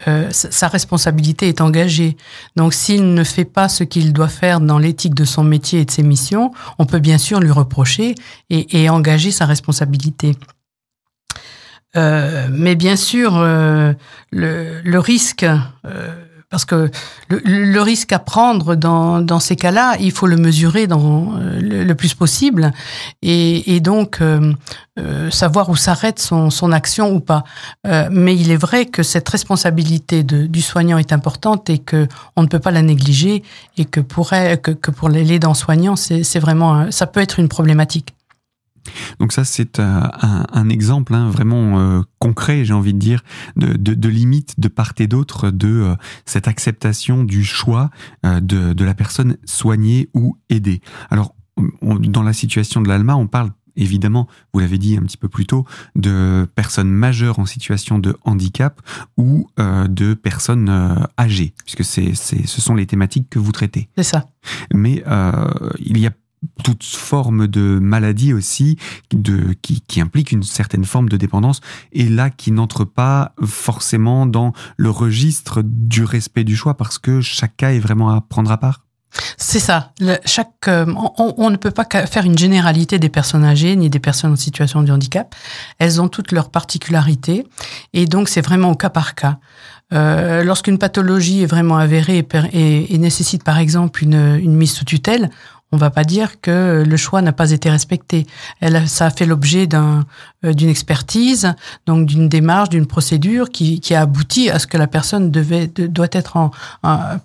euh, 0.07 0.27
sa 0.31 0.67
responsabilité 0.67 1.47
est 1.47 1.61
engagée. 1.61 2.15
Donc 2.55 2.73
s'il 2.73 3.13
ne 3.13 3.23
fait 3.23 3.45
pas 3.45 3.69
ce 3.69 3.83
qu'il 3.83 4.13
doit 4.13 4.27
faire 4.27 4.59
dans 4.59 4.77
l'éthique 4.77 5.15
de 5.15 5.25
son 5.25 5.43
métier 5.43 5.81
et 5.81 5.85
de 5.85 5.91
ses 5.91 6.03
missions, 6.03 6.51
on 6.79 6.85
peut 6.85 6.99
bien 6.99 7.17
sûr 7.17 7.39
lui 7.39 7.51
reprocher 7.51 8.15
et, 8.49 8.89
engager 8.89 9.31
sa 9.31 9.45
responsabilité. 9.45 10.35
Euh, 11.95 12.47
mais 12.51 12.75
bien 12.75 12.95
sûr, 12.95 13.35
euh, 13.37 13.93
le, 14.31 14.99
risque 14.99 15.45
parce 16.55 16.63
que 16.63 16.89
le, 17.27 17.81
risque 17.81 18.13
à 18.13 18.19
prendre 18.19 18.75
dans, 18.75 19.19
dans 19.19 19.41
ces 19.41 19.57
cas-là, 19.57 19.97
il 19.99 20.13
faut 20.13 20.25
le 20.25 20.37
mesurer 20.37 20.87
dans, 20.87 21.33
euh, 21.35 21.59
le, 21.59 21.83
le 21.83 21.95
plus 21.95 22.13
possible 22.13 22.71
et, 23.21 23.75
et 23.75 23.81
donc 23.81 24.21
euh, 24.21 24.53
euh, 24.97 25.29
savoir 25.31 25.67
où 25.67 25.75
s'arrête 25.75 26.17
son, 26.17 26.49
son, 26.49 26.71
action 26.71 27.13
ou 27.13 27.19
pas. 27.19 27.43
Euh, 27.85 28.07
mais 28.09 28.37
il 28.37 28.51
est 28.51 28.55
vrai 28.55 28.85
que 28.85 29.03
cette 29.03 29.27
responsabilité 29.27 30.23
de, 30.23 30.45
du 30.45 30.61
soignant 30.61 30.97
est 30.97 31.11
importante 31.11 31.69
et 31.69 31.79
que 31.79 32.07
on 32.37 32.43
ne 32.43 32.47
peut 32.47 32.59
pas 32.59 32.71
la 32.71 32.81
négliger 32.81 33.43
et 33.77 33.83
que 33.83 33.99
pour, 33.99 34.29
que, 34.29 34.71
que 34.71 34.91
pour 34.91 35.09
l'aidant 35.09 35.55
soignant, 35.55 35.97
c'est 35.97 36.39
vraiment 36.39 36.89
ça 36.89 37.05
peut 37.05 37.19
être 37.19 37.37
une 37.37 37.49
problématique. 37.49 38.15
Donc 39.19 39.31
ça, 39.31 39.43
c'est 39.43 39.79
un, 39.79 40.45
un, 40.51 40.69
exemple 40.69 41.13
hein, 41.13 41.29
vraiment 41.29 41.79
euh, 41.79 42.01
concret, 42.19 42.65
j'ai 42.65 42.73
envie 42.73 42.93
de 42.93 42.99
dire, 42.99 43.23
de, 43.55 43.73
de, 43.73 43.93
de 43.93 44.09
limite 44.09 44.59
de 44.59 44.67
part 44.67 44.93
et 44.99 45.07
d'autre 45.07 45.51
de 45.51 45.67
euh, 45.67 45.95
cette 46.25 46.47
acceptation 46.47 47.23
du 47.23 47.43
choix 47.43 47.89
euh, 48.25 48.39
de, 48.39 48.73
de, 48.73 48.85
la 48.85 48.93
personne 48.93 49.37
soignée 49.45 50.09
ou 50.13 50.37
aidée. 50.49 50.81
Alors, 51.09 51.35
on, 51.81 51.95
dans 51.95 52.23
la 52.23 52.33
situation 52.33 52.81
de 52.81 52.87
l'ALMA, 52.87 53.15
on 53.15 53.27
parle 53.27 53.51
évidemment, 53.75 54.27
vous 54.53 54.59
l'avez 54.59 54.77
dit 54.77 54.97
un 54.97 55.01
petit 55.01 55.17
peu 55.17 55.27
plus 55.27 55.45
tôt, 55.45 55.65
de 55.95 56.47
personnes 56.55 56.89
majeures 56.89 57.39
en 57.39 57.45
situation 57.45 57.99
de 57.99 58.15
handicap 58.23 58.81
ou 59.17 59.47
euh, 59.59 59.87
de 59.87 60.13
personnes 60.13 60.69
euh, 60.69 60.95
âgées, 61.19 61.53
puisque 61.63 61.83
c'est, 61.83 62.15
c'est, 62.15 62.47
ce 62.47 62.61
sont 62.61 62.75
les 62.75 62.85
thématiques 62.85 63.29
que 63.29 63.39
vous 63.39 63.51
traitez. 63.51 63.89
C'est 63.95 64.03
ça. 64.03 64.27
Mais 64.73 65.03
euh, 65.07 65.49
il 65.79 65.97
y 65.97 66.07
a 66.07 66.11
toute 66.63 66.83
forme 66.83 67.47
de 67.47 67.79
maladie 67.79 68.33
aussi 68.33 68.77
de, 69.11 69.53
qui, 69.61 69.81
qui 69.81 70.01
implique 70.01 70.31
une 70.31 70.43
certaine 70.43 70.85
forme 70.85 71.09
de 71.09 71.17
dépendance 71.17 71.61
et 71.91 72.07
là 72.07 72.29
qui 72.29 72.51
n'entre 72.51 72.85
pas 72.85 73.33
forcément 73.43 74.25
dans 74.25 74.53
le 74.77 74.89
registre 74.89 75.61
du 75.63 76.03
respect 76.03 76.43
du 76.43 76.55
choix 76.55 76.75
parce 76.75 76.99
que 76.99 77.21
chaque 77.21 77.57
cas 77.57 77.71
est 77.71 77.79
vraiment 77.79 78.09
à 78.09 78.21
prendre 78.21 78.51
à 78.51 78.57
part 78.57 78.85
c'est 79.37 79.59
ça. 79.59 79.91
Chaque, 80.25 80.67
euh, 80.67 80.85
on, 81.17 81.49
ne 81.49 81.55
peut 81.55 81.71
pas 81.71 81.85
faire 82.05 82.25
une 82.25 82.37
généralité 82.37 82.99
des 82.99 83.09
personnes 83.09 83.45
âgées 83.45 83.75
ni 83.75 83.89
des 83.89 83.99
personnes 83.99 84.33
en 84.33 84.35
situation 84.35 84.83
de 84.83 84.91
handicap. 84.91 85.33
Elles 85.79 86.01
ont 86.01 86.07
toutes 86.07 86.31
leurs 86.31 86.49
particularités 86.49 87.45
et 87.93 88.05
donc 88.05 88.29
c'est 88.29 88.41
vraiment 88.41 88.71
au 88.71 88.75
cas 88.75 88.89
par 88.89 89.15
cas. 89.15 89.37
Euh, 89.93 90.43
Lorsqu'une 90.43 90.77
pathologie 90.77 91.43
est 91.43 91.45
vraiment 91.45 91.77
avérée 91.77 92.27
et, 92.51 92.97
nécessite 92.97 93.43
par 93.43 93.57
exemple 93.57 94.03
une 94.03 94.55
mise 94.55 94.73
sous 94.73 94.85
tutelle, 94.85 95.29
on 95.71 95.77
va 95.77 95.89
pas 95.89 96.03
dire 96.03 96.39
que 96.41 96.83
le 96.87 96.97
choix 96.97 97.21
n'a 97.21 97.33
pas 97.33 97.51
été 97.51 97.69
respecté. 97.69 98.27
Elle, 98.61 98.87
ça 98.87 99.07
a 99.07 99.09
fait 99.09 99.25
l'objet 99.25 99.67
d'un, 99.67 100.05
euh, 100.45 100.53
d'une 100.53 100.69
expertise, 100.69 101.53
donc 101.85 102.05
d'une 102.05 102.29
démarche, 102.29 102.69
d'une 102.69 102.85
procédure 102.85 103.49
qui, 103.49 103.79
qui 103.79 103.93
a 103.95 104.01
abouti 104.01 104.49
à 104.49 104.59
ce 104.59 104.67
que 104.67 104.77
la 104.77 104.87
personne 104.87 105.31
devait, 105.31 105.67
doit 105.67 106.07
être 106.11 106.37
en, 106.37 106.51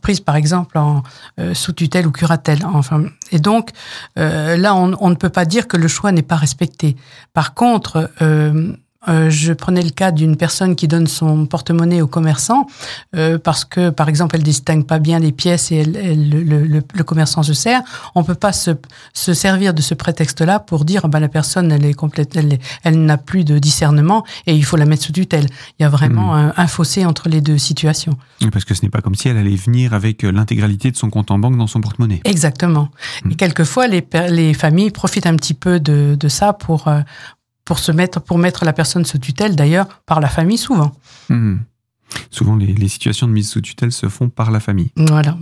prise, 0.01 0.21
par 0.21 0.37
exemple, 0.37 0.79
en 0.79 1.03
euh, 1.39 1.55
sous 1.55 1.73
tutelle 1.73 2.07
ou 2.07 2.13
curatelle. 2.13 2.61
Enfin, 2.65 3.05
et 3.31 3.39
donc 3.39 3.71
euh, 4.19 4.57
là, 4.57 4.75
on, 4.75 4.97
on, 5.01 5.11
ne 5.11 5.15
peut 5.15 5.29
pas 5.29 5.45
dire 5.45 5.69
que 5.69 5.77
le 5.77 5.89
choix 5.89 6.11
n'est 6.11 6.23
pas 6.23 6.37
respecté. 6.37 6.97
Par 7.33 7.55
contre, 7.55 8.11
euh, 8.23 8.73
je 9.07 9.53
prenais 9.53 9.83
le 9.83 9.91
cas 9.91 10.11
d'une 10.11 10.37
personne 10.37 10.77
qui 10.77 10.87
donne 10.87 11.07
son 11.07 11.47
porte-monnaie 11.47 12.03
au 12.03 12.07
commerçant 12.07 12.67
euh, 13.17 13.39
parce 13.39 13.65
que, 13.65 13.91
par 13.91 14.09
exemple, 14.09 14.37
elle 14.37 14.43
distingue 14.43 14.87
pas 14.87 14.99
bien 14.99 15.19
les 15.19 15.33
pièces 15.33 15.73
et 15.73 15.77
elle, 15.77 16.29
le, 16.29 16.65
le, 16.65 17.05
commerçant 17.05 17.43
se 17.43 17.55
sert. 17.55 17.81
On 18.15 18.25
peut 18.25 18.35
pas 18.35 18.53
se, 18.53 18.73
se 19.15 19.33
servir 19.33 19.75
de 19.75 19.83
ce 19.83 19.95
prétexte-là 19.95 20.59
pour 20.61 20.85
dire 20.85 21.09
bah, 21.09 21.21
la 21.21 21.29
personne 21.29 21.73
elle 21.73 21.85
est 21.85 21.95
complète, 21.95 22.37
elle, 22.37 22.59
elle 22.83 23.05
n'a 23.05 23.17
plus 23.17 23.45
de 23.45 23.59
discernement 23.59 24.25
et 24.47 24.55
il 24.55 24.65
faut 24.65 24.77
la 24.77 24.85
mettre 24.85 25.05
sous 25.05 25.13
tutelle. 25.13 25.47
Il 25.79 25.83
y 25.83 25.87
a 25.87 25.89
vraiment 25.89 26.35
hmm. 26.35 26.53
un, 26.57 26.67
fossé 26.67 27.05
entre 27.07 27.29
les 27.29 27.41
deux 27.41 27.59
situations. 27.59 28.17
parce 28.53 28.65
que 28.65 28.75
ce 28.75 28.83
n'est 28.83 28.91
pas 28.91 29.01
comme 29.01 29.15
si 29.15 29.29
elle 29.29 29.39
allait 29.39 29.57
venir 29.57 29.95
avec 29.95 30.25
euh, 30.25 30.31
l'intégralité 30.31 30.91
de 30.91 30.97
son 30.97 31.11
compte 31.11 31.31
en 31.31 31.39
banque 31.39 31.57
dans 31.57 31.67
son 31.67 31.81
porte-monnaie. 31.81 32.21
Exactement. 32.25 32.91
Hmm. 33.25 33.33
Et 33.33 33.35
quelquefois, 33.35 33.89
les, 33.89 34.07
les 34.29 34.55
familles 34.55 34.91
profitent 34.91 35.27
un 35.27 35.37
petit 35.37 35.55
peu 35.55 35.81
de, 35.81 36.17
de 36.19 36.29
ça 36.29 36.53
pour 36.53 36.89
pour 37.71 37.79
se 37.79 37.93
mettre, 37.93 38.21
pour 38.21 38.37
mettre 38.37 38.65
la 38.65 38.73
personne 38.73 39.05
sous 39.05 39.19
tutelle, 39.19 39.55
d'ailleurs, 39.55 39.87
par 40.05 40.19
la 40.19 40.27
famille 40.27 40.59
souvent. 40.59 40.91
Hmm. 41.29 41.59
Souvent, 42.29 42.57
les, 42.57 42.89
situations 42.89 43.29
de 43.29 43.33
mise 43.33 43.49
sous 43.49 43.61
tutelle 43.61 43.93
se 43.93 44.09
font 44.09 44.29
par 44.29 44.51
la 44.51 44.59
famille. 44.59 44.91
Voilà. 44.97 45.39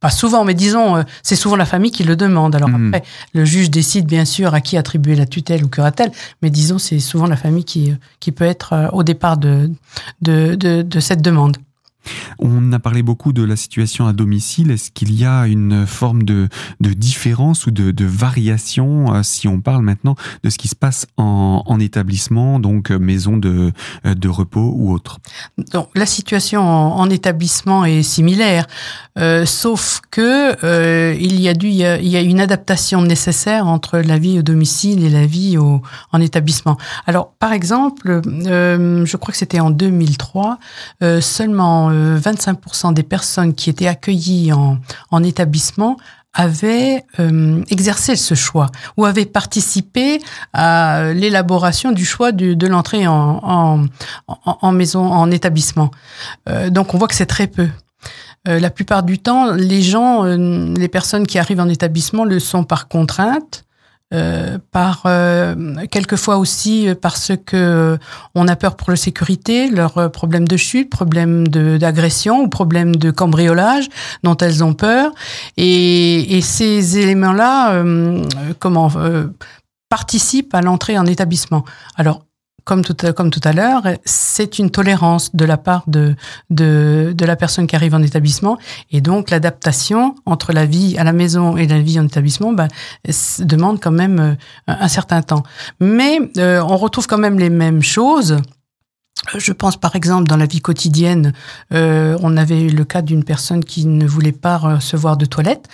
pas 0.00 0.08
souvent, 0.08 0.46
mais 0.46 0.54
disons, 0.54 0.96
euh, 0.96 1.02
c'est 1.22 1.36
souvent 1.36 1.56
la 1.56 1.66
famille 1.66 1.90
qui 1.90 2.02
le 2.02 2.16
demande. 2.16 2.54
Alors 2.56 2.70
hmm. 2.70 2.86
après, 2.86 3.06
le 3.34 3.44
juge 3.44 3.70
décide 3.70 4.06
bien 4.06 4.24
sûr 4.24 4.54
à 4.54 4.62
qui 4.62 4.78
attribuer 4.78 5.16
la 5.16 5.26
tutelle 5.26 5.64
ou 5.64 5.68
curatelle, 5.68 6.12
mais 6.40 6.48
disons, 6.48 6.78
c'est 6.78 6.98
souvent 6.98 7.26
la 7.26 7.36
famille 7.36 7.66
qui, 7.66 7.92
qui 8.18 8.32
peut 8.32 8.46
être 8.46 8.72
euh, 8.72 8.88
au 8.92 9.02
départ 9.02 9.36
de, 9.36 9.70
de, 10.22 10.54
de 10.54 11.00
cette 11.00 11.20
demande. 11.20 11.58
On 12.38 12.72
a 12.72 12.78
parlé 12.78 13.02
beaucoup 13.02 13.32
de 13.32 13.42
la 13.42 13.56
situation 13.56 14.06
à 14.06 14.12
domicile. 14.12 14.70
Est-ce 14.70 14.90
qu'il 14.90 15.14
y 15.14 15.24
a 15.24 15.46
une 15.46 15.86
forme 15.86 16.22
de, 16.22 16.48
différence 16.80 17.66
ou 17.66 17.70
de, 17.70 18.04
variation 18.04 19.14
euh, 19.14 19.22
si 19.22 19.48
on 19.48 19.60
parle 19.60 19.82
maintenant 19.82 20.14
de 20.42 20.50
ce 20.50 20.58
qui 20.58 20.68
se 20.68 20.74
passe 20.74 21.06
en, 21.16 21.78
établissement, 21.80 22.58
donc 22.58 22.90
euh, 22.90 22.98
maison 22.98 23.36
de, 23.36 23.72
euh, 24.06 24.14
de 24.14 24.28
repos 24.28 24.72
ou 24.74 24.92
autre? 24.92 25.18
Donc, 25.72 25.88
La 25.94 26.06
situation 26.06 26.62
en, 26.62 27.08
établissement 27.10 27.84
est 27.84 28.02
similaire, 28.02 28.66
sauf 29.44 30.00
que 30.10 31.14
il, 31.14 31.40
y 31.40 31.48
a 31.48 31.54
dû, 31.54 31.68
il, 31.68 31.76
y 31.76 32.16
a, 32.16 32.20
une 32.20 32.40
adaptation 32.40 33.00
nécessaire 33.02 33.66
entre 33.66 33.98
la 33.98 34.18
vie 34.18 34.38
au 34.38 34.42
domicile 34.42 35.04
et 35.04 35.10
la 35.10 35.26
vie 35.26 35.56
en 35.58 36.20
établissement. 36.20 36.76
Alors, 37.06 37.32
par 37.38 37.52
exemple, 37.52 38.20
je 38.24 39.16
crois 39.16 39.32
que 39.32 39.38
c'était 39.38 39.60
en 39.60 39.70
2003, 39.70 40.58
seulement 41.20 41.90
25% 42.18 42.94
des 42.94 43.02
personnes 43.02 43.54
qui 43.54 43.70
étaient 43.70 43.86
accueillies 43.86 44.52
en, 44.52 44.78
en 45.10 45.22
établissement 45.22 45.96
avaient 46.36 47.04
euh, 47.18 47.64
exercé 47.70 48.14
ce 48.14 48.34
choix 48.34 48.66
ou 48.96 49.06
avaient 49.06 49.24
participé 49.24 50.20
à 50.52 51.12
l'élaboration 51.14 51.92
du 51.92 52.04
choix 52.04 52.30
de 52.30 52.66
l'entrée 52.66 53.06
en, 53.06 53.86
maison, 54.72 55.04
en 55.04 55.30
établissement. 55.30 55.90
Euh, 56.48 56.70
donc 56.70 56.94
on 56.94 56.98
voit 56.98 57.08
que 57.08 57.14
c'est 57.14 57.26
très 57.26 57.46
peu. 57.46 57.68
Euh, 58.46 58.60
la 58.60 58.70
plupart 58.70 59.02
du 59.02 59.18
temps, 59.18 59.52
les 59.52 59.82
gens, 59.82 60.24
les 60.24 60.88
personnes 60.88 61.26
qui 61.26 61.38
arrivent 61.38 61.60
en 61.60 61.68
établissement 61.68 62.24
le 62.24 62.38
sont 62.38 62.64
par 62.64 62.86
contrainte 62.86 63.64
euh, 64.14 64.58
par 64.70 65.02
euh, 65.06 65.74
quelquefois 65.90 66.36
aussi 66.36 66.88
parce 67.02 67.32
que 67.44 67.98
on 68.36 68.46
a 68.46 68.54
peur 68.54 68.76
pour 68.76 68.90
leur 68.90 68.98
sécurité, 68.98 69.68
leurs 69.68 70.12
problèmes 70.12 70.46
de 70.46 70.56
chute, 70.56 70.90
problèmes 70.90 71.48
d'agression 71.48 72.42
ou 72.42 72.48
problèmes 72.48 72.94
de 72.94 73.10
cambriolage 73.10 73.88
dont 74.22 74.36
elles 74.36 74.62
ont 74.62 74.74
peur. 74.74 75.12
Et, 75.56 76.36
et 76.36 76.40
ces 76.40 76.98
éléments-là, 76.98 77.72
euh, 77.72 78.24
comment 78.60 78.92
participent 79.88 80.54
à 80.54 80.62
l'entrée 80.62 80.98
en 80.98 81.06
établissement. 81.06 81.64
Alors 81.96 82.22
comme 82.66 82.84
tout, 82.84 82.96
comme 83.14 83.30
tout 83.30 83.40
à 83.44 83.52
l'heure, 83.52 83.84
c'est 84.04 84.58
une 84.58 84.70
tolérance 84.70 85.34
de 85.34 85.44
la 85.44 85.56
part 85.56 85.84
de, 85.86 86.16
de, 86.50 87.14
de, 87.16 87.24
la 87.24 87.36
personne 87.36 87.68
qui 87.68 87.76
arrive 87.76 87.94
en 87.94 88.02
établissement. 88.02 88.58
Et 88.90 89.00
donc, 89.00 89.30
l'adaptation 89.30 90.16
entre 90.26 90.52
la 90.52 90.66
vie 90.66 90.98
à 90.98 91.04
la 91.04 91.12
maison 91.12 91.56
et 91.56 91.68
la 91.68 91.78
vie 91.78 92.00
en 92.00 92.06
établissement 92.06 92.52
ben, 92.52 92.66
demande 93.38 93.80
quand 93.80 93.92
même 93.92 94.18
euh, 94.18 94.34
un 94.66 94.88
certain 94.88 95.22
temps. 95.22 95.44
Mais 95.78 96.18
euh, 96.38 96.60
on 96.60 96.76
retrouve 96.76 97.06
quand 97.06 97.18
même 97.18 97.38
les 97.38 97.50
mêmes 97.50 97.82
choses. 97.82 98.36
Je 99.36 99.52
pense 99.52 99.76
par 99.76 99.96
exemple 99.96 100.28
dans 100.28 100.36
la 100.36 100.46
vie 100.46 100.60
quotidienne, 100.60 101.32
euh, 101.72 102.18
on 102.20 102.36
avait 102.36 102.68
le 102.68 102.84
cas 102.84 103.00
d'une 103.00 103.24
personne 103.24 103.64
qui 103.64 103.86
ne 103.86 104.06
voulait 104.06 104.32
pas 104.32 104.58
recevoir 104.58 105.16
de 105.16 105.24
toilette. 105.24 105.68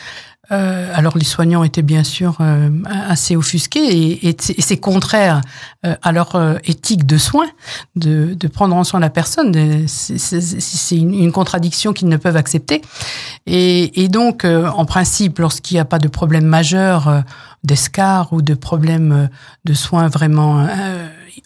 Euh, 0.51 0.91
alors 0.93 1.17
les 1.17 1.25
soignants 1.25 1.63
étaient 1.63 1.83
bien 1.83 2.03
sûr 2.03 2.39
euh, 2.41 2.69
assez 3.09 3.37
offusqués 3.37 4.27
et, 4.27 4.37
c'est 4.41 4.77
contraire 4.77 5.41
euh, 5.87 5.95
à 6.03 6.11
leur 6.11 6.59
éthique 6.65 7.07
de 7.07 7.17
soins 7.17 7.47
de, 7.95 8.37
prendre 8.49 8.75
en 8.75 8.83
soin 8.83 8.99
la 8.99 9.09
personne. 9.09 9.87
C'est 9.87 10.97
une, 10.97 11.31
contradiction 11.31 11.93
qu'ils 11.93 12.09
ne 12.09 12.17
peuvent 12.17 12.37
accepter. 12.37 12.83
Et, 13.47 14.03
et 14.03 14.09
donc, 14.09 14.45
en 14.45 14.85
principe, 14.85 15.39
lorsqu'il 15.39 15.77
n'y 15.77 15.81
a 15.81 15.85
pas 15.85 15.99
de 15.99 16.09
problème 16.09 16.45
majeur 16.45 17.23
d'escar 17.65 18.33
ou 18.33 18.43
de 18.43 18.55
problème 18.55 19.31
de 19.65 19.75
soins 19.75 20.09
vraiment 20.09 20.67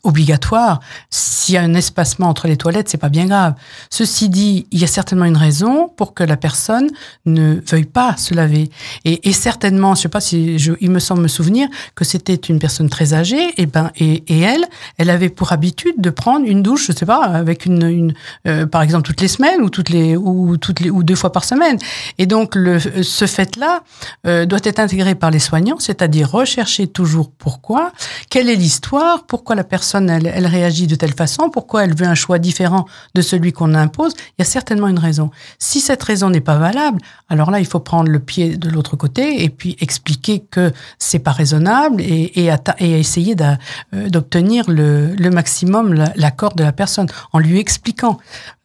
obligatoire. 0.02 0.80
S'il 1.10 1.54
y 1.54 1.58
a 1.58 1.62
un 1.62 1.74
espacement 1.74 2.28
entre 2.28 2.48
les 2.48 2.56
toilettes, 2.56 2.88
c'est 2.88 2.98
pas 2.98 3.08
bien 3.08 3.26
grave. 3.26 3.54
Ceci 3.90 4.28
dit, 4.28 4.66
il 4.70 4.80
y 4.80 4.84
a 4.84 4.86
certainement 4.86 5.24
une 5.24 5.36
raison 5.36 5.88
pour 5.88 6.14
que 6.14 6.24
la 6.24 6.36
personne 6.36 6.90
ne 7.24 7.60
veuille 7.66 7.84
pas 7.84 8.16
se 8.16 8.34
laver. 8.34 8.70
Et, 9.04 9.32
certainement, 9.32 9.94
je 9.94 10.02
sais 10.02 10.08
pas 10.08 10.20
si 10.20 10.58
je, 10.58 10.72
il 10.80 10.90
me 10.90 10.98
semble 10.98 11.22
me 11.22 11.28
souvenir 11.28 11.68
que 11.94 12.04
c'était 12.04 12.34
une 12.34 12.58
personne 12.58 12.88
très 12.88 13.14
âgée. 13.14 13.60
Et 13.60 13.66
ben, 13.66 13.90
et, 13.96 14.24
et, 14.28 14.40
elle, 14.40 14.64
elle 14.98 15.10
avait 15.10 15.28
pour 15.28 15.52
habitude 15.52 15.94
de 15.98 16.10
prendre 16.10 16.46
une 16.46 16.62
douche, 16.62 16.86
je 16.88 16.92
sais 16.92 17.06
pas, 17.06 17.22
avec 17.24 17.66
une, 17.66 17.82
une 17.82 18.14
euh, 18.46 18.66
par 18.66 18.82
exemple 18.82 19.06
toutes 19.06 19.20
les 19.20 19.28
semaines 19.28 19.60
ou 19.62 19.70
toutes 19.70 19.90
les 19.90 20.16
ou 20.16 20.56
toutes 20.56 20.80
les 20.80 20.90
ou 20.90 21.02
deux 21.02 21.14
fois 21.14 21.32
par 21.32 21.44
semaine. 21.44 21.78
Et 22.18 22.26
donc 22.26 22.54
le 22.54 22.78
ce 22.78 23.26
fait-là 23.26 23.82
euh, 24.26 24.46
doit 24.46 24.58
être 24.64 24.78
intégré 24.78 25.14
par 25.14 25.30
les 25.30 25.38
soignants, 25.38 25.78
c'est-à-dire 25.78 26.30
rechercher 26.30 26.86
toujours 26.86 27.30
pourquoi, 27.30 27.92
quelle 28.30 28.48
est 28.48 28.54
l'histoire, 28.54 29.24
pourquoi 29.26 29.54
la 29.54 29.64
personne 29.64 29.75
elle, 30.08 30.46
réagit 30.46 30.86
de 30.86 30.94
telle 30.94 31.14
façon, 31.14 31.50
pourquoi 31.50 31.84
elle 31.84 31.94
veut 31.94 32.06
un 32.06 32.14
choix 32.14 32.38
différent 32.38 32.86
de 33.14 33.22
celui 33.22 33.52
qu'on 33.52 33.74
impose, 33.74 34.12
il 34.16 34.40
y 34.40 34.42
a 34.42 34.44
certainement 34.44 34.88
une 34.88 34.98
raison. 34.98 35.30
Si 35.58 35.80
cette 35.80 36.02
raison 36.02 36.30
n'est 36.30 36.40
pas 36.40 36.58
valable, 36.58 37.00
alors 37.28 37.50
là, 37.50 37.60
il 37.60 37.66
faut 37.66 37.80
prendre 37.80 38.10
le 38.10 38.18
pied 38.18 38.56
de 38.56 38.68
l'autre 38.68 38.96
côté 38.96 39.42
et 39.44 39.48
puis 39.48 39.76
expliquer 39.80 40.40
que 40.40 40.72
c'est 40.98 41.18
pas 41.18 41.32
raisonnable 41.32 42.00
et, 42.00 42.50
essayer 42.80 43.36
euh, 43.40 44.08
d'obtenir 44.08 44.64
le 44.68 45.30
maximum 45.30 45.94
l'accord 46.16 46.54
de 46.54 46.64
la 46.64 46.72
personne 46.72 47.08
en 47.32 47.38
lui 47.38 47.58
expliquant 47.58 48.18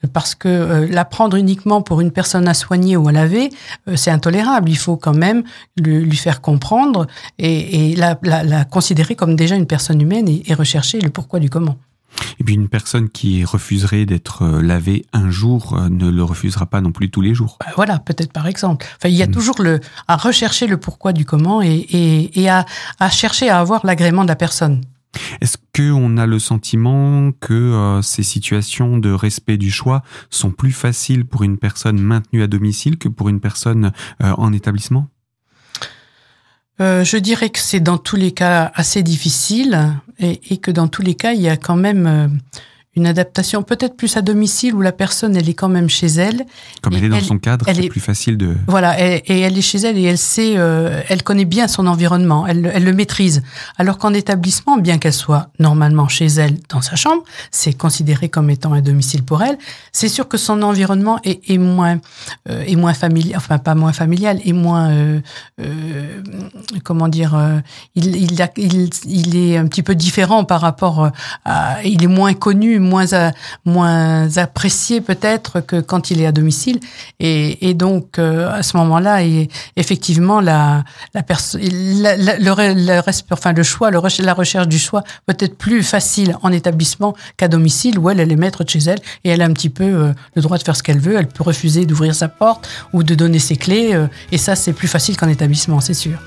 parce 0.08 0.36
que 0.36 0.48
euh, 0.48 0.88
la 0.90 1.06
prendre 1.06 1.38
uniquement 1.38 1.82
pour 1.82 2.02
une 2.02 2.12
personne 2.12 2.48
à 2.48 2.54
soigner 2.54 2.98
ou 2.98 3.08
à 3.08 3.12
laver, 3.12 3.50
euh, 3.88 3.96
c'est 3.96 4.12
intolérable. 4.12 4.70
Il 4.70 4.78
faut 4.78 4.98
quand 4.98 5.16
même 5.16 5.44
lui 5.78 6.16
faire 6.16 6.42
comprendre 6.42 7.08
et, 7.38 7.92
et 7.92 7.96
la, 7.96 8.18
la, 8.24 8.44
la, 8.44 8.66
considérer 8.66 9.16
comme 9.16 9.36
déjà 9.36 9.56
une 9.56 9.68
personne 9.68 10.02
humaine 10.02 10.28
et, 10.28 10.44
et, 10.48 10.54
rechercher 10.54 11.00
le 11.00 11.10
pourquoi 11.10 11.40
du 11.40 11.50
comment. 11.50 11.78
Et 12.40 12.44
puis 12.44 12.56
une 12.56 12.68
personne 12.68 13.10
qui 13.10 13.46
refuserait 13.46 14.06
d'être 14.06 14.44
euh, 14.44 14.62
lavée 14.62 15.06
un 15.14 15.30
jour 15.30 15.80
ne 15.90 16.10
le 16.10 16.24
refusera 16.24 16.66
pas 16.66 16.82
non 16.82 16.92
plus 16.92 17.10
tous 17.10 17.22
les 17.22 17.34
jours. 17.34 17.58
Bah 17.60 17.72
voilà, 17.76 18.00
peut-être 18.00 18.34
par 18.34 18.48
exemple. 18.48 18.86
Enfin, 18.98 19.10
il 19.10 19.16
y 19.16 19.24
a 19.24 19.28
mm. 19.28 19.32
toujours 19.32 19.62
le 19.62 19.80
à 20.08 20.18
rechercher 20.18 20.68
le 20.68 20.78
pourquoi 20.78 21.14
du 21.14 21.26
comment 21.26 21.62
et, 21.62 21.88
et 22.34 22.50
à, 22.50 22.66
à 23.00 23.10
chercher 23.10 23.50
à 23.50 23.60
avoir 23.60 23.86
l'agrément 23.86 24.24
de 24.24 24.30
la 24.30 24.36
personne. 24.36 24.82
Est-ce 25.42 25.58
qu'on 25.76 26.18
a 26.18 26.26
le 26.26 26.40
sentiment 26.40 27.32
que 27.32 27.54
euh, 27.54 28.02
ces 28.02 28.24
situations 28.24 28.98
de 28.98 29.12
respect 29.12 29.58
du 29.58 29.72
choix 29.72 30.04
sont 30.30 30.52
plus 30.52 30.72
faciles 30.72 31.26
pour 31.26 31.44
une 31.44 31.58
personne 31.58 32.00
maintenue 32.00 32.44
à 32.44 32.48
domicile 32.48 32.98
que 32.98 33.10
pour 33.10 33.30
une 33.30 33.40
personne 33.40 33.92
euh, 34.24 34.34
en 34.38 34.54
établissement? 34.54 35.08
Euh, 36.80 37.04
Je 37.04 37.18
dirais 37.18 37.50
que 37.50 37.60
c'est 37.60 37.80
dans 37.80 37.98
tous 37.98 38.16
les 38.16 38.32
cas 38.32 38.72
assez 38.76 39.04
difficile 39.04 39.94
et, 40.20 40.54
et, 40.54 40.58
que 40.58 40.72
dans 40.72 40.88
tous 40.88 41.02
les 41.02 41.16
cas, 41.16 41.34
il 41.34 41.42
y 41.42 41.50
a 41.50 41.58
quand 41.58 41.76
même 41.76 42.40
une 42.98 43.08
adaptation 43.08 43.64
peut-être 43.64 43.96
plus 43.96 44.18
à 44.18 44.22
domicile 44.22 44.76
où 44.76 44.82
la 44.82 44.92
personne 44.92 45.38
elle 45.38 45.48
est 45.48 45.54
quand 45.54 45.70
même 45.70 45.90
chez 45.90 46.08
elle. 46.08 46.46
Comme 46.82 46.94
elle 46.94 47.06
est 47.06 47.10
dans 47.10 47.22
son 47.22 47.38
cadre, 47.38 47.66
c'est 47.74 47.88
plus 47.88 48.02
facile 48.02 48.36
de. 48.38 48.54
Voilà, 48.68 49.00
et, 49.00 49.24
elle 49.28 49.58
est 49.58 49.62
chez 49.62 49.78
elle 49.78 49.98
et 49.98 50.04
elle 50.04 50.18
sait, 50.18 50.58
euh, 50.58 51.02
elle 51.08 51.24
connaît 51.24 51.46
bien 51.46 51.70
son 51.70 51.88
environnement, 51.88 52.46
elle, 52.46 52.70
elle 52.74 52.84
le 52.84 52.92
maîtrise. 52.92 53.44
Alors 53.78 53.98
qu'en 53.98 54.14
établissement, 54.14 54.76
bien 54.76 54.98
qu'elle 54.98 55.14
soit 55.14 55.48
normalement 55.58 56.10
chez 56.10 56.26
elle 56.26 56.58
dans 56.68 56.82
sa 56.82 56.98
chambre, 56.98 57.24
c'est 57.50 57.72
considéré 57.72 58.28
comme 58.28 58.50
étant 58.50 58.74
un 58.74 58.82
domicile 58.82 59.24
pour 59.24 59.42
elle. 59.42 59.58
C'est 59.94 60.10
sûr 60.10 60.28
que 60.28 60.38
son 60.38 60.62
environnement 60.62 61.18
est, 61.24 61.50
est 61.50 61.58
moins 61.58 61.98
euh, 62.50 62.64
est 62.68 62.76
moins 62.76 62.94
familial, 62.94 63.38
enfin 63.38 63.58
pas 63.58 63.74
moins 63.74 63.94
familial, 63.94 64.42
est 64.44 64.54
moins 64.54 64.92
euh, 64.92 65.22
euh 65.62 66.22
comment 66.84 67.08
dire, 67.08 67.40
il, 67.96 68.16
il, 68.16 68.38
il, 68.58 68.90
il 69.06 69.36
est 69.38 69.58
un 69.58 69.68
petit 69.68 69.84
peu 69.84 69.96
différent 69.96 70.44
par 70.44 70.60
rapport 70.60 71.12
à, 71.46 71.84
il 71.84 72.04
est 72.04 72.08
moins 72.08 72.34
connu 72.34 72.81
moins, 72.82 73.06
moins 73.66 74.38
apprécié 74.38 75.02
peut-être 75.02 75.62
que 75.62 75.80
quand 75.80 76.12
il 76.12 76.22
est 76.22 76.26
à 76.26 76.32
domicile. 76.32 76.80
Et, 77.20 77.74
donc, 77.74 78.20
euh, 78.20 78.52
à 78.52 78.64
ce 78.64 78.76
moment-là, 78.78 79.20
effectivement, 79.76 80.42
la, 80.42 80.84
la, 81.14 81.22
le, 81.24 82.74
le, 82.74 83.02
enfin, 83.32 83.54
le 83.54 83.64
choix, 83.64 83.92
le, 83.92 84.00
la 84.24 84.34
recherche 84.34 84.68
du 84.68 84.80
choix 84.80 85.04
peut 85.26 85.38
être 85.40 85.58
plus 85.58 85.84
facile 85.84 86.36
en 86.42 86.52
établissement 86.52 87.16
qu'à 87.38 87.48
domicile, 87.48 87.98
où 88.00 88.10
elle, 88.10 88.20
elle 88.20 88.32
est 88.32 88.36
maître 88.36 88.64
de 88.64 88.70
chez 88.70 88.80
elle 88.80 89.00
et 89.24 89.30
elle 89.30 89.42
a 89.42 89.46
un 89.46 89.54
petit 89.54 89.70
peu 89.70 89.84
euh, 89.84 90.14
le 90.36 90.42
droit 90.42 90.58
de 90.58 90.64
faire 90.64 90.76
ce 90.76 90.84
qu'elle 90.84 91.00
veut. 91.00 91.16
Elle 91.18 91.28
peut 91.28 91.44
refuser 91.44 91.86
d'ouvrir 91.86 92.16
sa 92.16 92.28
porte 92.28 92.68
ou 92.94 93.04
de 93.04 93.16
donner 93.16 93.40
ses 93.40 93.56
clés. 93.56 93.94
Euh, 93.94 94.08
et 94.32 94.38
ça, 94.38 94.56
c'est 94.56 94.74
plus 94.74 94.88
facile 94.88 95.18
qu'en 95.18 95.30
établissement, 95.30 95.80
c'est 95.80 95.94
sûr. 95.94 96.18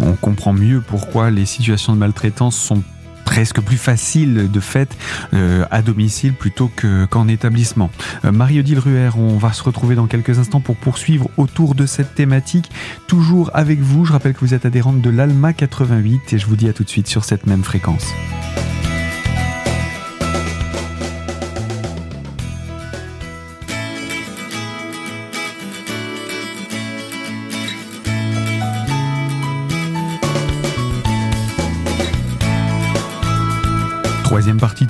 On 0.00 0.12
comprend 0.12 0.52
mieux 0.52 0.80
pourquoi 0.80 1.30
les 1.30 1.46
situations 1.46 1.92
de 1.92 1.98
maltraitance 1.98 2.56
sont 2.56 2.82
presque 3.26 3.60
plus 3.60 3.76
facile 3.76 4.50
de 4.50 4.60
fait 4.60 4.96
euh, 5.34 5.66
à 5.70 5.82
domicile 5.82 6.32
plutôt 6.32 6.70
qu'en 7.10 7.28
établissement. 7.28 7.90
Euh, 8.24 8.32
Marie-Odile 8.32 8.78
Ruher, 8.78 9.10
on 9.18 9.36
va 9.36 9.52
se 9.52 9.62
retrouver 9.62 9.94
dans 9.94 10.06
quelques 10.06 10.38
instants 10.38 10.60
pour 10.60 10.76
poursuivre 10.76 11.28
autour 11.36 11.74
de 11.74 11.84
cette 11.84 12.14
thématique, 12.14 12.70
toujours 13.06 13.50
avec 13.52 13.80
vous. 13.80 14.06
Je 14.06 14.12
rappelle 14.12 14.32
que 14.32 14.40
vous 14.40 14.54
êtes 14.54 14.64
adhérente 14.64 15.02
de 15.02 15.10
l'ALMA 15.10 15.52
88 15.52 16.32
et 16.32 16.38
je 16.38 16.46
vous 16.46 16.56
dis 16.56 16.68
à 16.68 16.72
tout 16.72 16.84
de 16.84 16.88
suite 16.88 17.08
sur 17.08 17.24
cette 17.24 17.46
même 17.46 17.64
fréquence. 17.64 18.06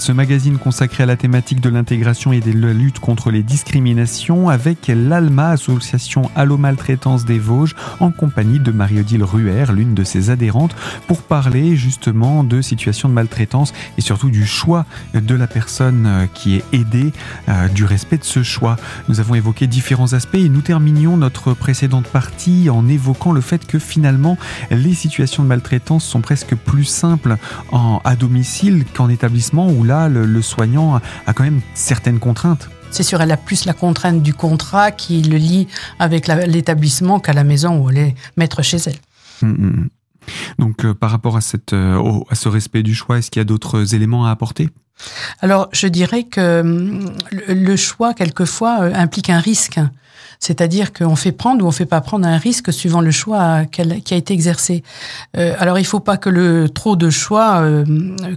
Ce 0.07 0.13
magazine 0.13 0.57
consacré 0.57 1.03
à 1.03 1.07
la 1.07 1.17
thématique 1.17 1.61
de 1.61 1.69
l'intégration 1.69 2.33
et 2.33 2.39
de 2.39 2.53
la 2.53 2.73
lutte 2.73 3.01
contre 3.01 3.33
les 3.33 3.43
discriminations 3.43 4.49
avec 4.49 4.87
l'ALMA, 4.87 5.49
Association 5.49 6.31
Allo 6.37 6.57
Maltraitance 6.57 7.25
des 7.25 7.41
Vosges, 7.41 7.75
en 7.99 8.13
compagnie 8.13 8.61
de 8.61 8.71
Marie-Odile 8.71 9.25
Ruher, 9.25 9.65
l'une 9.73 9.95
de 9.95 10.05
ses 10.05 10.31
adhérentes, 10.31 10.77
pour 11.09 11.23
parler 11.23 11.75
justement 11.75 12.45
de 12.45 12.63
situations 12.63 13.09
de 13.09 13.15
maltraitance 13.15 13.73
et 13.99 14.01
surtout 14.01 14.31
du 14.31 14.47
choix 14.47 14.87
de 15.13 15.35
la 15.35 15.49
personne 15.49 16.07
euh, 16.07 16.27
qui 16.33 16.55
est 16.55 16.65
aidée, 16.73 17.13
euh, 17.49 17.67
du 17.67 17.85
respect 17.85 18.19
de 18.19 18.25
ce 18.25 18.45
choix. 18.45 18.77
Nous 19.09 19.19
avons 19.19 19.35
évoqué 19.35 19.67
différents 19.67 20.13
aspects 20.13 20.37
et 20.37 20.49
nous 20.49 20.61
terminions 20.61 21.17
notre 21.17 21.53
précédente 21.53 22.07
partie 22.07 22.71
en 22.71 22.87
évoquant 22.87 23.33
le 23.33 23.41
fait 23.41 23.67
que 23.67 23.81
finalement 23.81 24.39
les 24.71 24.95
situations 24.95 25.43
de 25.43 25.49
maltraitance 25.49 26.05
sont 26.05 26.21
presque 26.21 26.55
plus 26.55 26.85
simples 26.85 27.39
en, 27.73 28.01
à 28.05 28.15
domicile 28.15 28.85
qu'en 28.95 29.09
établissement 29.09 29.69
où 29.69 29.83
là, 29.83 29.96
le, 30.09 30.43
soignant 30.43 31.01
a 31.27 31.33
quand 31.33 31.45
même 31.45 31.61
certaines 31.75 32.19
contraintes. 32.19 32.69
C'est 32.91 33.03
sûr, 33.03 33.21
elle 33.21 33.33
a 33.33 33.37
plus 33.37 33.65
la 33.65 33.73
contrainte 33.73 34.23
du 34.23 34.33
contrat 34.33 34.91
qui 34.91 35.23
le 35.23 35.37
lie 35.37 35.67
avec 35.99 36.29
l'établissement 36.29 37.21
qu'à 37.21 37.33
la 37.33 37.45
maison 37.45 37.83
où 37.83 37.91
elle 37.91 37.99
est 37.99 38.15
maître 38.37 38.63
chez 38.63 38.79
elle. 38.87 38.97
Hum, 39.43 39.51
hum, 39.51 39.65
hum. 39.65 39.89
Donc, 40.59 40.85
euh, 40.85 40.95
par 40.95 41.11
rapport 41.11 41.37
à, 41.37 41.41
cette, 41.41 41.73
euh, 41.73 42.21
à 42.31 42.35
ce 42.35 42.49
respect 42.49 42.83
du 42.83 42.95
choix, 42.95 43.19
est-ce 43.19 43.31
qu'il 43.31 43.41
y 43.41 43.43
a 43.43 43.45
d'autres 43.45 43.95
éléments 43.95 44.27
à 44.27 44.31
apporter? 44.31 44.69
Alors, 45.41 45.69
je 45.73 45.87
dirais 45.89 46.25
que 46.25 47.01
le 47.49 47.77
choix, 47.77 48.15
quelquefois, 48.15 48.79
euh, 48.81 48.95
implique 48.95 49.31
un 49.31 49.41
risque. 49.41 49.79
C'est-à-dire 50.41 50.93
qu'on 50.93 51.17
fait 51.17 51.33
prendre 51.33 51.65
ou 51.65 51.69
on 51.69 51.73
fait 51.73 51.87
pas 51.87 52.01
prendre 52.01 52.27
un 52.27 52.39
risque 52.39 52.73
suivant 52.73 53.01
le 53.01 53.11
choix 53.11 53.65
qui 53.65 54.15
a 54.15 54.17
été 54.17 54.35
exercé. 54.35 54.83
Euh, 55.37 55.55
alors 55.59 55.79
il 55.79 55.85
faut 55.85 56.01
pas 56.01 56.17
que 56.17 56.31
le 56.31 56.69
trop 56.69 56.97
de 56.97 57.11
choix, 57.11 57.61
euh, 57.61 57.85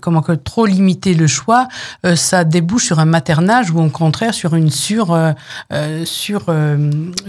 comment 0.01 0.21
que 0.21 0.33
trop 0.33 0.65
limiter 0.65 1.13
le 1.13 1.27
choix, 1.27 1.67
euh, 2.05 2.15
ça 2.15 2.43
débouche 2.43 2.85
sur 2.85 2.99
un 2.99 3.05
maternage 3.05 3.71
ou 3.71 3.79
au 3.79 3.89
contraire 3.89 4.33
sur 4.33 4.55
une 4.55 4.69
sur 4.69 5.17
sur 6.05 6.45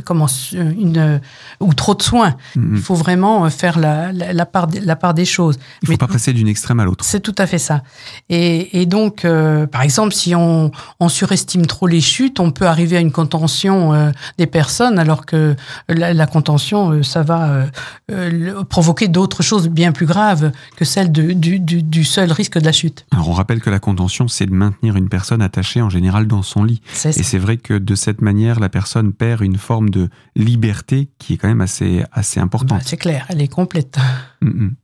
comment 0.04 0.26
une 0.52 1.20
ou 1.60 1.74
trop 1.74 1.94
de 1.94 2.02
soins. 2.02 2.34
Mm-hmm. 2.56 2.76
Il 2.76 2.80
faut 2.80 2.94
vraiment 2.94 3.48
faire 3.50 3.78
la, 3.78 4.12
la, 4.12 4.46
part 4.46 4.68
la 4.82 4.96
part 4.96 5.14
des 5.14 5.24
choses. 5.24 5.58
Il 5.82 5.88
faut 5.88 5.96
pas 5.96 6.06
passer 6.06 6.32
d'une 6.32 6.48
extrême 6.48 6.80
à 6.80 6.84
l'autre. 6.84 7.04
C'est 7.04 7.20
tout 7.20 7.34
à 7.38 7.46
fait 7.46 7.58
ça. 7.58 7.82
Et, 8.28 8.80
et 8.80 8.86
donc 8.86 9.26
par 9.70 9.82
exemple 9.82 10.14
si 10.14 10.34
on, 10.34 10.70
on 11.00 11.08
surestime 11.08 11.66
trop 11.66 11.86
les 11.86 12.00
chutes, 12.00 12.40
on 12.40 12.50
peut 12.50 12.66
arriver 12.66 12.96
à 12.96 13.00
une 13.00 13.12
contention 13.12 14.12
des 14.38 14.46
personnes 14.46 14.69
alors 14.78 15.26
que 15.26 15.56
la, 15.88 16.26
contention, 16.26 16.90
euh, 16.90 17.02
ça 17.02 17.22
va 17.22 17.50
euh, 17.50 17.66
euh, 18.12 18.64
provoquer 18.64 19.08
d'autres 19.08 19.42
choses 19.42 19.68
bien 19.68 19.92
plus 19.92 20.06
graves 20.06 20.52
que 20.76 20.84
celle 20.84 21.10
du, 21.10 22.04
seul 22.04 22.32
risque 22.32 22.58
de 22.58 22.64
la 22.64 22.72
chute. 22.72 23.06
Alors 23.10 23.28
on 23.28 23.32
rappelle 23.32 23.60
que 23.60 23.70
la 23.70 23.80
contention, 23.80 24.28
c'est 24.28 24.46
de 24.46 24.52
maintenir 24.52 24.96
une 24.96 25.08
personne 25.08 25.42
attachée 25.42 25.82
en 25.82 25.90
général 25.90 26.26
dans 26.26 26.42
son 26.42 26.64
lit. 26.64 26.80
Et 27.04 27.22
c'est 27.22 27.38
vrai 27.38 27.56
que 27.56 27.74
de 27.74 27.94
cette 27.94 28.20
manière, 28.20 28.60
la 28.60 28.68
personne 28.68 29.12
perd 29.12 29.42
une 29.42 29.56
forme 29.58 29.90
de 29.90 30.08
liberté 30.36 31.08
qui 31.18 31.34
est 31.34 31.36
quand 31.36 31.48
même 31.48 31.60
assez, 31.60 32.04
assez 32.12 32.40
importante. 32.40 32.78
Bah, 32.78 32.84
c'est 32.84 32.96
clair, 32.96 33.26
elle 33.28 33.42
est 33.42 33.48
complète. 33.48 33.98
Mm, 34.42 34.48
mm. 34.48 34.74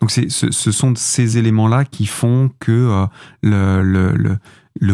Donc 0.00 0.10
ce, 0.10 0.28
ce, 0.28 0.72
sont 0.72 0.94
ces 0.96 1.36
éléments-là 1.36 1.84
qui 1.84 2.06
font 2.06 2.50
que 2.60 3.06
le, 3.42 3.82
le 3.82 4.12
le 4.12 4.38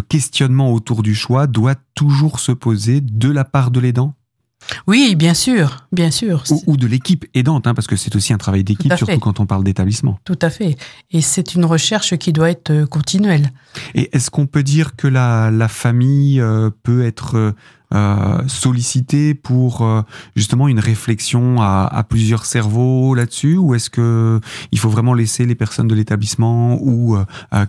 questionnement 0.01 0.73
autour 0.73 1.03
du 1.03 1.15
choix 1.15 1.47
doit 1.47 1.77
toujours 1.95 2.41
se 2.41 2.53
poser 2.53 3.01
de 3.01 3.31
la 3.31 3.45
part 3.45 3.71
de 3.71 3.81
l'aidant? 3.81 4.15
Oui, 4.87 5.15
bien 5.17 5.35
sûr, 5.35 5.87
bien 5.93 6.11
sûr. 6.11 6.45
Ou, 6.67 6.77
de 6.77 6.87
l'équipe 6.87 7.25
aidante, 7.35 7.67
hein, 7.67 7.75
parce 7.75 7.87
que 7.87 7.97
c'est 7.97 8.15
aussi 8.17 8.33
un 8.33 8.39
travail 8.39 8.65
d'équipe, 8.65 8.93
surtout 8.97 9.19
quand 9.19 9.41
on 9.41 9.47
parle 9.47 9.65
d'établissement. 9.65 10.19
Tout 10.25 10.39
à 10.43 10.51
fait. 10.51 10.77
Et 11.11 11.21
c'est 11.21 11.55
une 11.55 11.65
recherche 11.65 12.17
qui 12.17 12.33
doit 12.33 12.51
être 12.51 12.71
euh, 12.71 12.87
continuelle. 12.87 13.51
Et 13.95 14.15
est-ce 14.15 14.31
qu'on 14.31 14.47
peut 14.47 14.63
dire 14.63 14.97
que 14.97 15.09
la, 15.09 15.51
famille 15.69 16.41
euh, 16.41 16.71
peut 16.83 17.05
être 17.05 17.55
euh, 17.95 18.49
sollicitée 18.49 19.35
pour 19.35 19.87
justement 20.37 20.69
une 20.69 20.81
réflexion 20.81 21.61
à, 21.61 21.89
à 21.91 22.03
plusieurs 22.05 22.45
cerveaux 22.45 23.15
là-dessus, 23.15 23.57
ou 23.57 23.75
est-ce 23.75 23.91
que 23.91 24.41
il 24.71 24.79
faut 24.79 24.91
vraiment 24.91 25.15
laisser 25.15 25.47
les 25.47 25.55
personnes 25.55 25.89
de 25.89 25.95
l'établissement 25.95 26.79
ou 26.81 27.17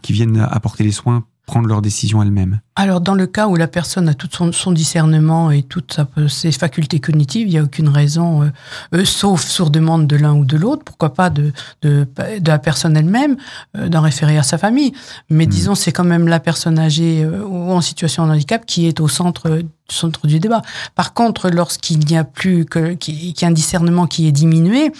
qui 0.02 0.14
viennent 0.14 0.40
apporter 0.40 0.84
les 0.84 0.92
soins 0.92 1.26
prendre 1.46 1.68
leurs 1.68 1.82
décisions 1.82 2.24
elles-mêmes 2.24 2.62
Alors, 2.76 3.02
dans 3.02 3.16
le 3.16 3.28
cas 3.28 3.48
où 3.48 3.56
la 3.56 3.68
personne 3.68 4.08
a 4.08 4.14
tout 4.14 4.30
son, 4.52 4.72
discernement 4.72 5.52
et 5.52 5.62
toutes 5.62 6.00
ses 6.30 6.52
facultés 6.52 7.00
cognitives, 7.00 7.48
il 7.48 7.52
n'y 7.52 7.58
a 7.58 7.64
aucune 7.64 7.90
raison, 7.90 8.44
euh, 8.44 8.48
euh, 8.96 9.06
sauf 9.06 9.44
sur 9.44 9.70
demande 9.70 10.08
de 10.08 10.16
l'un 10.16 10.34
ou 10.34 10.46
de 10.46 10.56
l'autre, 10.56 10.84
pourquoi 10.86 11.14
pas 11.14 11.30
de, 11.30 11.52
de, 11.82 12.08
de 12.40 12.48
la 12.48 12.60
personne 12.60 12.96
elle-même, 12.96 13.36
euh, 13.76 13.90
d'en 13.90 14.02
référer 14.02 14.38
à 14.38 14.44
sa 14.44 14.58
famille. 14.58 14.94
Mais 15.30 15.46
hmm. 15.46 15.50
disons, 15.50 15.76
c'est 15.76 15.92
quand 15.92 16.06
même 16.06 16.28
la 16.28 16.40
personne 16.40 16.80
âgée 16.80 17.26
ou 17.26 17.72
en 17.72 17.82
situation 17.82 18.26
de 18.26 18.32
handicap 18.32 18.66
qui 18.66 18.88
est 18.88 19.00
au 19.02 19.08
centre 19.08 19.62
centre 19.90 20.28
du 20.28 20.40
débat. 20.40 20.62
Par 20.96 21.14
contre, 21.14 21.50
lorsqu'il 21.50 22.00
n'y 22.00 22.18
a 22.18 22.24
plus 22.24 22.66
que 22.66 22.94
qu'il 22.94 23.40
y 23.40 23.46
a 23.46 23.48
un 23.48 23.52
discernement 23.52 24.08
qui 24.08 24.28
est 24.28 24.32
diminué, 24.32 24.92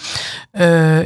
euh, 0.58 1.04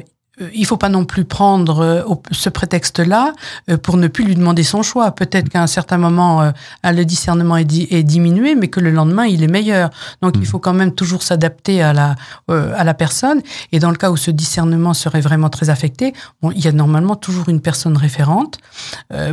il 0.55 0.67
faut 0.67 0.77
pas 0.77 0.89
non 0.89 1.05
plus 1.05 1.25
prendre 1.25 1.81
euh, 1.81 2.03
ce 2.31 2.49
prétexte-là 2.49 3.33
euh, 3.71 3.77
pour 3.77 3.97
ne 3.97 4.09
plus 4.09 4.25
lui 4.25 4.35
demander 4.35 4.63
son 4.63 4.83
choix. 4.83 5.11
Peut-être 5.11 5.49
qu'à 5.49 5.63
un 5.63 5.67
certain 5.67 5.99
moment, 5.99 6.53
le 6.85 7.05
discernement 7.05 7.57
est, 7.57 7.65
diminué, 8.03 8.55
mais 8.55 8.69
que 8.69 8.81
le 8.81 8.91
lendemain, 8.91 9.27
il 9.27 9.43
est 9.43 9.49
meilleur. 9.49 9.91
Donc, 10.23 10.35
il 10.37 10.43
mm. 10.43 10.47
faut 10.47 10.59
quand 10.59 10.73
même 10.73 10.93
toujours 10.93 11.23
s'adapter 11.23 11.83
à 11.83 11.93
la 11.93 12.17
à 12.49 12.85
la 12.85 12.95
personne. 12.95 13.43
Et 13.73 13.79
dans 13.79 13.91
le 13.91 13.97
cas 13.97 14.11
où 14.11 14.17
ce 14.17 14.31
discernement 14.31 14.95
serait 14.95 15.21
vraiment 15.21 15.51
très 15.51 15.71
affecté, 15.71 16.13
bon, 16.43 16.51
il 16.51 16.65
y 16.65 16.69
a 16.69 16.73
normalement 16.73 17.17
toujours 17.17 17.49
une 17.49 17.61
personne 17.61 17.97
référente 17.97 18.59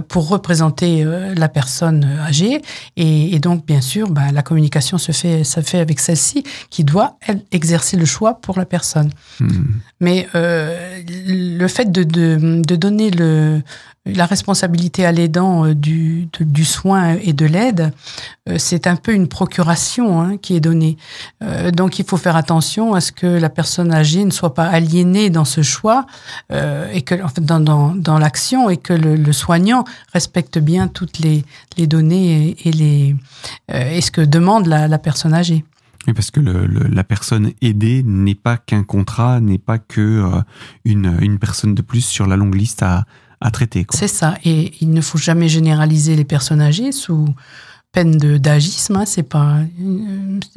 pour 0.08 0.28
représenter 0.30 1.06
la 1.36 1.50
personne 1.50 2.08
âgée. 2.26 2.62
Et, 2.98 3.40
donc, 3.40 3.66
bien 3.66 3.82
sûr, 3.82 4.10
ben, 4.10 4.32
la 4.32 4.42
communication 4.42 4.98
se 4.98 5.12
fait 5.12 5.44
ça 5.44 5.62
fait 5.62 5.80
avec 5.80 6.00
celle-ci 6.00 6.44
qui 6.70 6.84
doit 6.84 7.18
elle 7.22 7.42
exercer 7.52 7.98
le 7.98 8.06
choix 8.06 8.36
pour 8.36 8.58
la 8.58 8.66
personne. 8.66 9.12
Mm. 9.40 9.64
Mais 10.00 10.28
le 11.08 11.68
fait 11.68 11.92
de, 11.92 12.04
de, 12.04 12.76
donner 12.76 13.12
la 14.06 14.26
responsabilité 14.26 15.06
à 15.06 15.12
l'aidant 15.12 15.66
euh, 15.66 15.74
du, 15.74 16.28
du 16.40 16.66
soin 16.66 17.18
et 17.22 17.34
de 17.34 17.46
l'aide, 17.46 17.92
euh, 18.48 18.58
c'est 18.58 18.88
un 18.88 18.96
peu 18.96 19.14
une 19.14 19.28
procuration 19.28 20.22
hein, 20.22 20.38
qui 20.38 20.56
est 20.56 20.60
donnée. 20.60 20.98
Euh, 21.44 21.72
donc 21.72 22.00
il 22.00 22.06
faut 22.06 22.18
faire 22.18 22.36
attention 22.36 22.94
à 22.94 23.02
ce 23.02 23.12
que 23.12 23.26
la 23.26 23.50
personne 23.50 23.94
âgée 23.94 24.24
ne 24.24 24.32
soit 24.32 24.54
pas 24.54 24.66
aliénée 24.68 25.30
dans 25.30 25.46
ce 25.46 25.62
choix 25.62 26.06
et 26.52 27.02
que 27.02 27.16
dans, 27.40 27.60
dans, 27.60 27.96
dans 27.96 28.20
l'action 28.20 28.70
et 28.70 28.78
que 28.78 28.94
le, 28.94 29.34
soignant 29.34 29.84
respecte 30.14 30.60
bien 30.60 30.88
toutes 30.88 31.20
les, 31.20 31.44
les 31.78 31.88
données 31.88 32.56
et, 32.64 32.72
les 32.72 33.16
et 33.74 34.02
ce 34.02 34.12
que 34.12 34.22
demande 34.22 34.68
la 34.68 34.98
personne 34.98 35.34
âgée. 35.34 35.66
Oui, 36.08 36.14
parce 36.14 36.32
que 36.32 36.40
le, 36.40 36.68
la 36.68 37.04
personne 37.04 37.52
aidée 37.62 38.04
n'est 38.04 38.36
pas 38.36 38.58
qu'un 38.58 38.84
contrat, 38.84 39.40
n'est 39.40 39.58
pas 39.58 39.80
que 39.80 40.24
une, 40.84 41.18
une 41.22 41.40
personne 41.40 41.74
de 41.74 41.82
plus 41.82 42.06
sur 42.06 42.28
la 42.28 42.36
longue 42.36 42.56
liste 42.56 42.84
à, 42.84 43.06
à 43.42 43.52
traiter. 43.52 43.86
C'est 43.90 44.08
ça. 44.08 44.38
Et 44.44 44.74
il 44.82 44.92
ne 44.92 45.02
faut 45.02 45.18
jamais 45.18 45.50
généraliser 45.50 46.16
les 46.16 46.24
personnes 46.26 46.62
âgées 46.62 46.92
sous 46.92 47.28
peine 47.92 48.18
d'agisme. 48.18 48.98
Hein, 48.98 49.06
c'est 49.06 49.24
pas, 49.24 49.60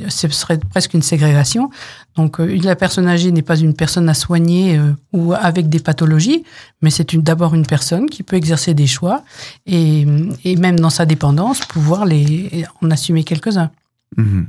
ce 0.09 0.29
serait 0.29 0.59
presque 0.59 0.95
une 0.95 1.03
ségrégation. 1.03 1.71
Donc, 2.17 2.41
euh, 2.41 2.59
la 2.63 2.75
personne 2.75 3.07
âgée 3.07 3.31
n'est 3.31 3.43
pas 3.43 3.57
une 3.57 3.75
personne 3.75 4.09
à 4.09 4.15
soigner 4.15 4.77
euh, 4.77 4.93
ou 5.13 5.33
avec 5.35 5.69
des 5.69 5.79
pathologies, 5.79 6.45
mais 6.83 6.91
c'est 6.91 7.15
d'abord 7.17 7.55
une 7.55 7.67
personne 7.67 8.11
qui 8.11 8.23
peut 8.25 8.37
exercer 8.37 8.75
des 8.75 8.89
choix 8.89 9.23
et, 9.67 10.05
et, 10.45 10.57
même 10.57 10.81
dans 10.81 10.91
sa 10.91 11.07
dépendance, 11.07 11.61
pouvoir 11.61 12.07
les, 12.07 12.65
en 12.83 12.91
assumer 12.91 13.23
quelques-uns. 13.23 13.71
Mmh. 14.17 14.43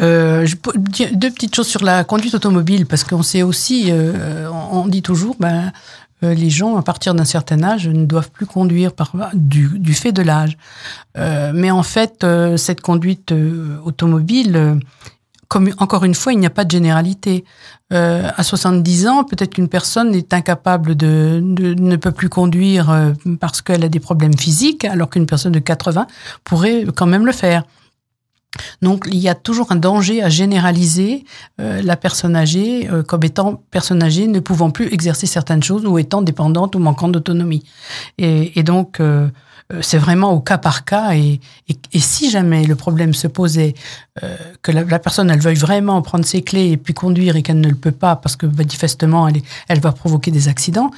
Euh, 0.00 0.46
deux 1.12 1.30
petites 1.30 1.54
choses 1.54 1.68
sur 1.68 1.84
la 1.84 2.04
conduite 2.04 2.34
automobile, 2.34 2.86
parce 2.86 3.04
qu'on 3.04 3.22
sait 3.22 3.42
aussi, 3.42 3.86
euh, 3.90 4.48
on 4.50 4.86
dit 4.86 5.02
toujours, 5.02 5.36
ben, 5.38 5.72
euh, 6.22 6.34
les 6.34 6.50
gens, 6.50 6.76
à 6.76 6.82
partir 6.82 7.14
d'un 7.14 7.24
certain 7.24 7.62
âge, 7.62 7.88
ne 7.88 8.04
doivent 8.04 8.30
plus 8.30 8.46
conduire 8.46 8.92
par, 8.92 9.12
du, 9.34 9.94
fait 9.94 10.12
de 10.12 10.22
l'âge. 10.22 10.56
Mais 11.16 11.70
en 11.70 11.82
fait, 11.82 12.26
cette 12.56 12.80
conduite 12.80 13.34
automobile, 13.84 14.80
encore 15.78 16.04
une 16.04 16.14
fois, 16.14 16.32
il 16.32 16.38
n'y 16.38 16.46
a 16.46 16.50
pas 16.50 16.64
de 16.64 16.70
généralité. 16.70 17.44
à 17.90 18.42
70 18.42 19.08
ans, 19.08 19.24
peut-être 19.24 19.54
qu'une 19.54 19.68
personne 19.68 20.14
est 20.14 20.32
incapable 20.32 20.94
de, 20.94 21.40
de, 21.42 21.74
ne 21.74 21.96
peut 21.96 22.12
plus 22.12 22.28
conduire 22.28 23.12
parce 23.40 23.60
qu'elle 23.60 23.84
a 23.84 23.88
des 23.88 24.00
problèmes 24.00 24.36
physiques, 24.36 24.84
alors 24.84 25.10
qu'une 25.10 25.26
personne 25.26 25.52
de 25.52 25.58
80 25.58 26.06
pourrait 26.44 26.84
quand 26.94 27.06
même 27.06 27.26
le 27.26 27.32
faire. 27.32 27.64
Donc 28.82 29.06
il 29.10 29.18
y 29.18 29.28
a 29.28 29.34
toujours 29.34 29.72
un 29.72 29.76
danger 29.76 30.22
à 30.22 30.28
généraliser 30.28 31.24
euh, 31.60 31.82
la 31.82 31.96
personne 31.96 32.36
âgée 32.36 32.88
euh, 32.90 33.02
comme 33.02 33.24
étant 33.24 33.62
personne 33.70 34.02
âgée 34.02 34.26
ne 34.26 34.40
pouvant 34.40 34.70
plus 34.70 34.92
exercer 34.92 35.26
certaines 35.26 35.62
choses 35.62 35.86
ou 35.86 35.98
étant 35.98 36.22
dépendante 36.22 36.74
ou 36.74 36.78
manquant 36.78 37.08
d'autonomie. 37.08 37.64
Et, 38.18 38.62
donc 38.62 39.00
euh, 39.00 39.28
c'est 39.80 39.98
vraiment 39.98 40.32
au 40.32 40.40
cas 40.40 40.58
par 40.58 40.84
cas 40.84 41.14
et, 41.14 41.40
si 41.94 42.30
jamais 42.30 42.64
le 42.64 42.74
problème 42.74 43.14
se 43.14 43.26
posait 43.26 43.74
que 44.62 44.72
la, 44.72 44.98
personne 44.98 45.30
elle 45.30 45.40
veuille 45.40 45.54
vraiment 45.56 46.02
prendre 46.02 46.24
ses 46.24 46.42
clés 46.42 46.72
et 46.72 46.76
puis 46.76 46.92
conduire 46.92 47.36
et 47.36 47.42
qu'elle 47.42 47.60
ne 47.60 47.68
le 47.68 47.76
peut 47.76 47.92
pas 47.92 48.16
parce 48.16 48.36
que 48.36 48.46
manifestement 48.46 49.28
elle, 49.28 49.40
elle 49.68 49.80
va 49.80 49.92
provoquer 49.92 50.32
des 50.32 50.48
accidents, 50.48 50.90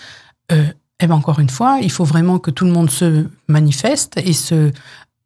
eh 1.03 1.07
ben 1.07 1.16
encore 1.16 1.40
une 1.40 1.51
fois, 1.51 1.79
il 1.83 1.90
faut 1.90 2.05
vraiment 2.05 2.38
que 2.38 2.51
tout 2.51 2.64
le 2.64 2.70
monde 2.70 2.88
se 2.88 3.27
manifeste 3.48 4.14
et 4.25 4.33
se 4.33 4.70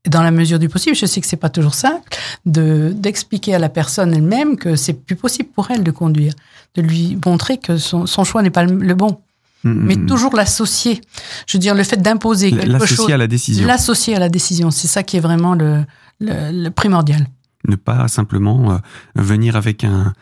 dans 0.08 0.22
la 0.22 0.30
mesure 0.30 0.58
du 0.58 0.68
possible, 0.68 0.96
je 0.96 1.06
sais 1.06 1.20
que 1.20 1.26
c'est 1.26 1.36
pas 1.36 1.48
toujours 1.48 1.74
simple, 1.74 2.08
de 2.44 2.92
d'expliquer 2.94 3.54
à 3.54 3.58
la 3.58 3.68
personne 3.68 4.14
elle-même 4.14 4.56
que 4.56 4.76
c'est 4.76 4.92
plus 4.92 5.16
possible 5.16 5.48
pour 5.54 5.70
elle 5.70 5.82
de 5.82 5.90
conduire, 5.90 6.34
de 6.74 6.82
lui 6.82 7.18
montrer 7.24 7.58
que 7.58 7.78
son, 7.78 8.06
son 8.06 8.24
choix 8.24 8.42
n'est 8.42 8.50
pas 8.50 8.64
le, 8.64 8.94
bon. 8.94 9.18
Mm, 9.64 9.70
mm, 9.70 9.82
Mais 9.84 9.96
mm. 9.96 10.06
toujours 10.06 10.34
l'associer. 10.36 11.00
Je 11.46 11.56
veux 11.56 11.60
dire, 11.60 11.74
le 11.74 11.82
fait 11.82 11.96
d'imposer 11.96 12.50
quelque 12.50 12.64
chose. 12.64 12.80
L'associer 12.80 13.14
à 13.14 13.18
la 13.18 13.26
décision. 13.26 13.66
L'associer 13.66 14.16
à 14.16 14.18
la 14.18 14.28
décision. 14.28 14.70
C'est 14.70 14.88
ça 14.88 15.02
qui 15.02 15.16
est 15.16 15.20
vraiment 15.20 15.54
le, 15.54 15.84
le, 16.20 16.68
primordial. 16.70 17.26
Ne 17.66 17.76
pas 17.76 18.06
simplement 18.08 18.72
euh, 18.72 18.78
venir 19.16 19.56
avec 19.56 19.82
un, 19.84 20.12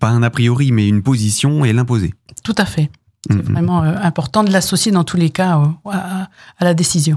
pas 0.00 0.08
un 0.08 0.22
a 0.22 0.30
priori, 0.30 0.72
mais 0.72 0.88
une 0.88 1.02
position 1.02 1.64
et 1.64 1.72
l'imposer. 1.72 2.14
Tout 2.42 2.54
à 2.56 2.64
fait. 2.64 2.90
C'est 3.30 3.42
vraiment 3.42 3.82
euh, 3.82 3.96
important 4.02 4.44
de 4.44 4.52
l'associer 4.52 4.92
dans 4.92 5.04
tous 5.04 5.16
les 5.16 5.30
cas 5.30 5.58
euh, 5.58 5.90
à, 5.90 6.28
à 6.58 6.64
la 6.64 6.74
décision. 6.74 7.16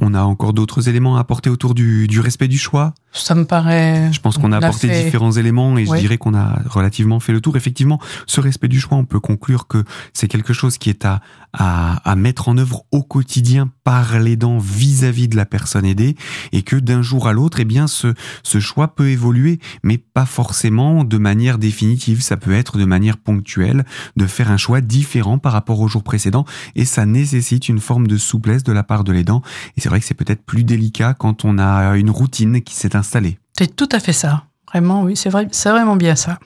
On 0.00 0.14
a 0.14 0.22
encore 0.22 0.52
d'autres 0.52 0.88
éléments 0.88 1.16
à 1.16 1.20
apporter 1.20 1.50
autour 1.50 1.74
du, 1.74 2.06
du, 2.06 2.20
respect 2.20 2.48
du 2.48 2.58
choix? 2.58 2.94
Ça 3.12 3.34
me 3.34 3.44
paraît. 3.44 4.10
Je 4.12 4.20
pense 4.20 4.36
qu'on 4.36 4.52
a 4.52 4.58
apporté 4.58 4.88
différents 4.88 5.32
éléments 5.32 5.78
et 5.78 5.86
je 5.86 5.94
dirais 5.94 6.18
qu'on 6.18 6.34
a 6.34 6.60
relativement 6.66 7.20
fait 7.20 7.32
le 7.32 7.40
tour. 7.40 7.56
Effectivement, 7.56 7.98
ce 8.26 8.40
respect 8.40 8.68
du 8.68 8.80
choix, 8.80 8.98
on 8.98 9.06
peut 9.06 9.20
conclure 9.20 9.66
que 9.66 9.84
c'est 10.12 10.28
quelque 10.28 10.52
chose 10.52 10.76
qui 10.76 10.90
est 10.90 11.04
à, 11.04 11.20
à, 11.52 11.96
à, 12.08 12.16
mettre 12.16 12.48
en 12.48 12.58
œuvre 12.58 12.84
au 12.92 13.02
quotidien 13.02 13.70
par 13.82 14.18
l'aidant 14.18 14.58
vis-à-vis 14.58 15.26
de 15.26 15.36
la 15.36 15.46
personne 15.46 15.86
aidée 15.86 16.16
et 16.52 16.62
que 16.62 16.76
d'un 16.76 17.00
jour 17.00 17.28
à 17.28 17.32
l'autre, 17.32 17.60
eh 17.60 17.64
bien, 17.64 17.86
ce, 17.86 18.14
ce 18.42 18.60
choix 18.60 18.94
peut 18.94 19.08
évoluer, 19.08 19.58
mais 19.82 19.98
pas 19.98 20.26
forcément 20.26 21.02
de 21.02 21.18
manière 21.18 21.58
définitive. 21.58 22.20
Ça 22.20 22.36
peut 22.36 22.52
être 22.52 22.76
de 22.76 22.84
manière 22.84 23.16
ponctuelle, 23.16 23.84
de 24.16 24.26
faire 24.26 24.50
un 24.50 24.58
choix 24.58 24.82
différent 24.82 25.38
par 25.38 25.52
rapport 25.52 25.80
au 25.80 25.88
jour 25.88 26.02
précédent 26.02 26.44
et 26.76 26.84
ça 26.84 27.06
nécessite 27.06 27.68
une 27.68 27.80
forme 27.80 28.06
de 28.06 28.18
souplesse 28.18 28.62
de 28.62 28.72
la 28.72 28.82
part 28.82 29.02
de 29.02 29.12
l'aidant. 29.12 29.42
Et 29.76 29.80
c'est 29.80 29.88
vrai 29.88 29.98
que 29.98 30.06
c'est 30.06 30.14
peut-être 30.14 30.44
plus 30.44 30.62
délicat 30.62 31.14
quand 31.14 31.44
on 31.46 31.58
a 31.58 31.96
une 31.96 32.10
routine 32.10 32.60
qui 32.60 32.74
s'est 32.74 32.94
installée. 32.94 33.07
C'est 33.58 33.74
tout 33.74 33.88
à 33.92 34.00
fait 34.00 34.12
ça. 34.12 34.44
Vraiment, 34.68 35.02
oui, 35.02 35.16
c'est 35.16 35.30
vrai, 35.30 35.48
c'est 35.50 35.70
vraiment 35.70 35.96
bien 35.96 36.14
ça. 36.14 36.38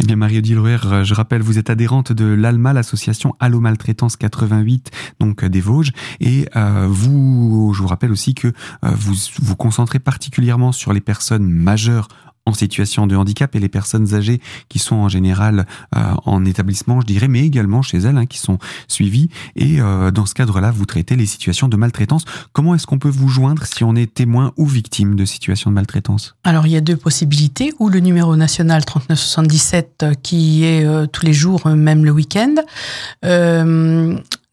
Eh 0.00 0.04
bien, 0.04 0.16
Marie-Odile 0.16 0.58
je 1.02 1.14
rappelle, 1.14 1.42
vous 1.42 1.58
êtes 1.58 1.70
adhérente 1.70 2.12
de 2.12 2.24
l'ALMA, 2.24 2.72
l'association 2.72 3.34
Allo 3.40 3.60
Maltraitance 3.60 4.16
88, 4.16 4.90
donc 5.20 5.44
euh, 5.44 5.48
des 5.48 5.60
Vosges, 5.60 5.92
et 6.20 6.48
euh, 6.56 6.86
vous, 6.88 7.72
je 7.74 7.82
vous 7.82 7.88
rappelle 7.88 8.10
aussi 8.10 8.34
que 8.34 8.48
euh, 8.48 8.52
vous 8.82 9.14
vous 9.42 9.56
concentrez 9.56 9.98
particulièrement 9.98 10.72
sur 10.72 10.92
les 10.92 11.00
personnes 11.00 11.48
majeures 11.50 12.08
en 12.48 12.54
situation 12.54 13.06
de 13.06 13.14
handicap 13.14 13.54
et 13.54 13.60
les 13.60 13.68
personnes 13.68 14.14
âgées 14.14 14.40
qui 14.68 14.78
sont 14.78 14.96
en 14.96 15.08
général 15.08 15.66
euh, 15.96 16.00
en 16.24 16.44
établissement, 16.44 17.00
je 17.00 17.06
dirais, 17.06 17.28
mais 17.28 17.44
également 17.44 17.82
chez 17.82 17.98
elles, 17.98 18.16
hein, 18.16 18.26
qui 18.26 18.38
sont 18.38 18.58
suivies. 18.88 19.28
Et 19.54 19.80
euh, 19.80 20.10
dans 20.10 20.26
ce 20.26 20.34
cadre-là, 20.34 20.70
vous 20.70 20.86
traitez 20.86 21.14
les 21.16 21.26
situations 21.26 21.68
de 21.68 21.76
maltraitance. 21.76 22.24
Comment 22.52 22.74
est-ce 22.74 22.86
qu'on 22.86 22.98
peut 22.98 23.08
vous 23.08 23.28
joindre 23.28 23.64
si 23.66 23.84
on 23.84 23.94
est 23.94 24.12
témoin 24.12 24.52
ou 24.56 24.66
victime 24.66 25.14
de 25.14 25.24
situations 25.24 25.70
de 25.70 25.74
maltraitance? 25.74 26.34
Alors, 26.44 26.66
il 26.66 26.72
y 26.72 26.76
a 26.76 26.80
deux 26.80 26.96
possibilités, 26.96 27.72
ou 27.78 27.88
le 27.88 28.00
numéro 28.00 28.34
national 28.36 28.84
3977 28.84 30.02
euh, 30.02 30.14
qui 30.14 30.64
est 30.64 30.86
tous 31.12 31.24
les 31.24 31.32
jours, 31.32 31.66
même 31.68 32.04
le 32.04 32.10
week-end. 32.10 32.54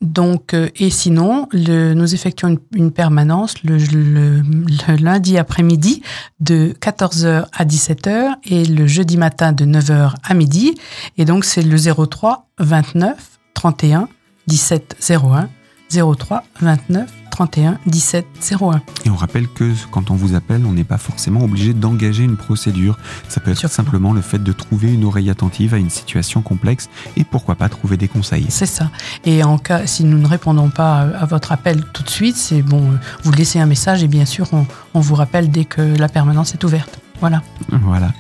Donc, 0.06 0.54
euh, 0.54 0.70
et 0.76 0.90
sinon, 0.90 1.48
le, 1.52 1.94
nous 1.94 2.14
effectuons 2.14 2.58
une, 2.76 2.92
permanence 2.92 3.64
le, 3.64 3.78
le, 3.78 4.96
lundi 4.98 5.38
après-midi 5.38 6.04
de 6.40 6.76
14h 6.80 7.46
à 7.52 7.66
17h 7.66 8.36
et 8.44 8.66
le 8.66 8.86
jeudi 8.86 9.18
matin 9.18 9.52
de 9.52 9.66
9h 9.66 10.14
à 10.24 10.34
midi. 10.36 10.76
Et 11.18 11.26
donc, 11.26 11.44
c'est 11.44 11.64
le 11.64 11.78
03 11.78 12.48
29 12.60 13.40
31 13.56 14.08
17 14.48 14.98
01 15.10 15.50
03 15.92 16.44
29 16.62 17.12
31 17.36 17.80
17 17.86 18.26
01. 18.62 18.82
Et 19.04 19.10
on 19.10 19.16
rappelle 19.16 19.50
que 19.50 19.74
quand 19.92 20.10
on 20.10 20.16
vous 20.16 20.36
appelle, 20.36 20.66
on 20.66 20.72
n'est 20.72 20.86
pas 20.86 20.98
forcément 20.98 21.42
obligé 21.42 21.74
d'engager 21.74 22.24
une 22.24 22.38
procédure. 22.38 22.98
Ça 23.28 23.42
peut 23.42 23.52
être 23.52 23.70
simplement 23.70 24.14
le 24.14 24.22
fait 24.22 24.42
de 24.42 24.52
trouver 24.54 24.94
une 24.94 25.04
oreille 25.04 25.30
attentive 25.30 25.74
à 25.74 25.78
une 25.78 25.90
situation 25.90 26.42
complexe 26.42 26.90
et 27.18 27.26
pourquoi 27.26 27.56
pas 27.56 27.68
trouver 27.68 27.98
des 27.98 28.08
conseils. 28.08 28.46
C'est 28.50 28.66
ça. 28.66 28.90
Et 29.26 29.44
en 29.44 29.58
cas, 29.58 29.86
si 29.86 30.06
nous 30.06 30.18
ne 30.18 30.28
répondons 30.28 30.70
pas 30.70 31.02
à 31.02 31.26
votre 31.26 31.52
appel 31.52 31.84
tout 31.92 32.04
de 32.04 32.10
suite, 32.10 32.38
c'est 32.38 32.62
bon, 32.62 32.92
vous 33.24 33.32
laissez 33.34 33.60
un 33.60 33.66
message 33.66 34.02
et 34.02 34.08
bien 34.08 34.26
sûr, 34.26 34.48
on, 34.54 34.66
on 34.94 35.02
vous 35.02 35.16
rappelle 35.16 35.52
dès 35.52 35.66
que 35.66 35.82
la 35.82 36.08
permanence 36.08 36.54
est 36.54 36.64
ouverte. 36.64 37.00
Voilà. 37.20 37.42
Voilà. 37.70 38.12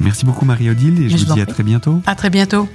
Merci 0.00 0.24
beaucoup 0.24 0.44
Marie-Odile 0.44 1.02
et 1.02 1.08
je, 1.08 1.16
vous 1.24 1.34
dis 1.34 1.40
à 1.40 1.46
très 1.46 1.62
bientôt. 1.62 2.00
À 2.06 2.14
très 2.14 2.30
bientôt. 2.30 2.68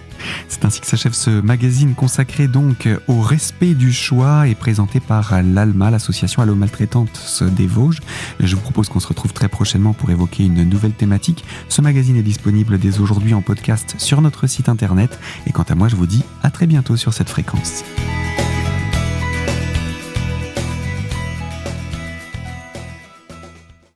C'est 0.47 0.63
ainsi 0.63 0.79
que 0.79 0.87
s'achève 0.87 1.13
ce 1.13 1.29
magazine 1.29 1.93
consacré 1.93 2.47
donc 2.47 2.87
au 3.07 3.19
respect 3.19 3.73
du 3.73 3.91
choix 3.91 4.47
et 4.47 4.55
présenté 4.55 4.99
par 4.99 5.41
l'ALMA, 5.43 5.91
l'association 5.91 6.41
Allo 6.41 6.55
Maltraitante 6.55 7.43
des 7.51 7.67
Vosges. 7.67 7.99
Je 8.39 8.55
vous 8.55 8.61
propose 8.61 8.89
qu'on 8.89 8.99
se 8.99 9.07
retrouve 9.07 9.33
très 9.33 9.49
prochainement 9.49 9.93
pour 9.93 10.09
évoquer 10.09 10.45
une 10.45 10.63
nouvelle 10.63 10.93
thématique. 10.93 11.43
Ce 11.69 11.81
magazine 11.81 12.15
est 12.15 12.23
disponible 12.23 12.79
dès 12.79 12.99
aujourd'hui 12.99 13.33
en 13.33 13.41
podcast 13.41 13.95
sur 13.97 14.21
notre 14.21 14.47
site 14.47 14.69
internet 14.69 15.19
et 15.47 15.51
quant 15.51 15.63
à 15.63 15.75
moi 15.75 15.89
je 15.89 15.95
vous 15.95 16.07
dis 16.07 16.23
à 16.43 16.49
très 16.49 16.67
bientôt 16.67 16.95
sur 16.95 17.13
cette 17.13 17.29
fréquence. 17.29 17.83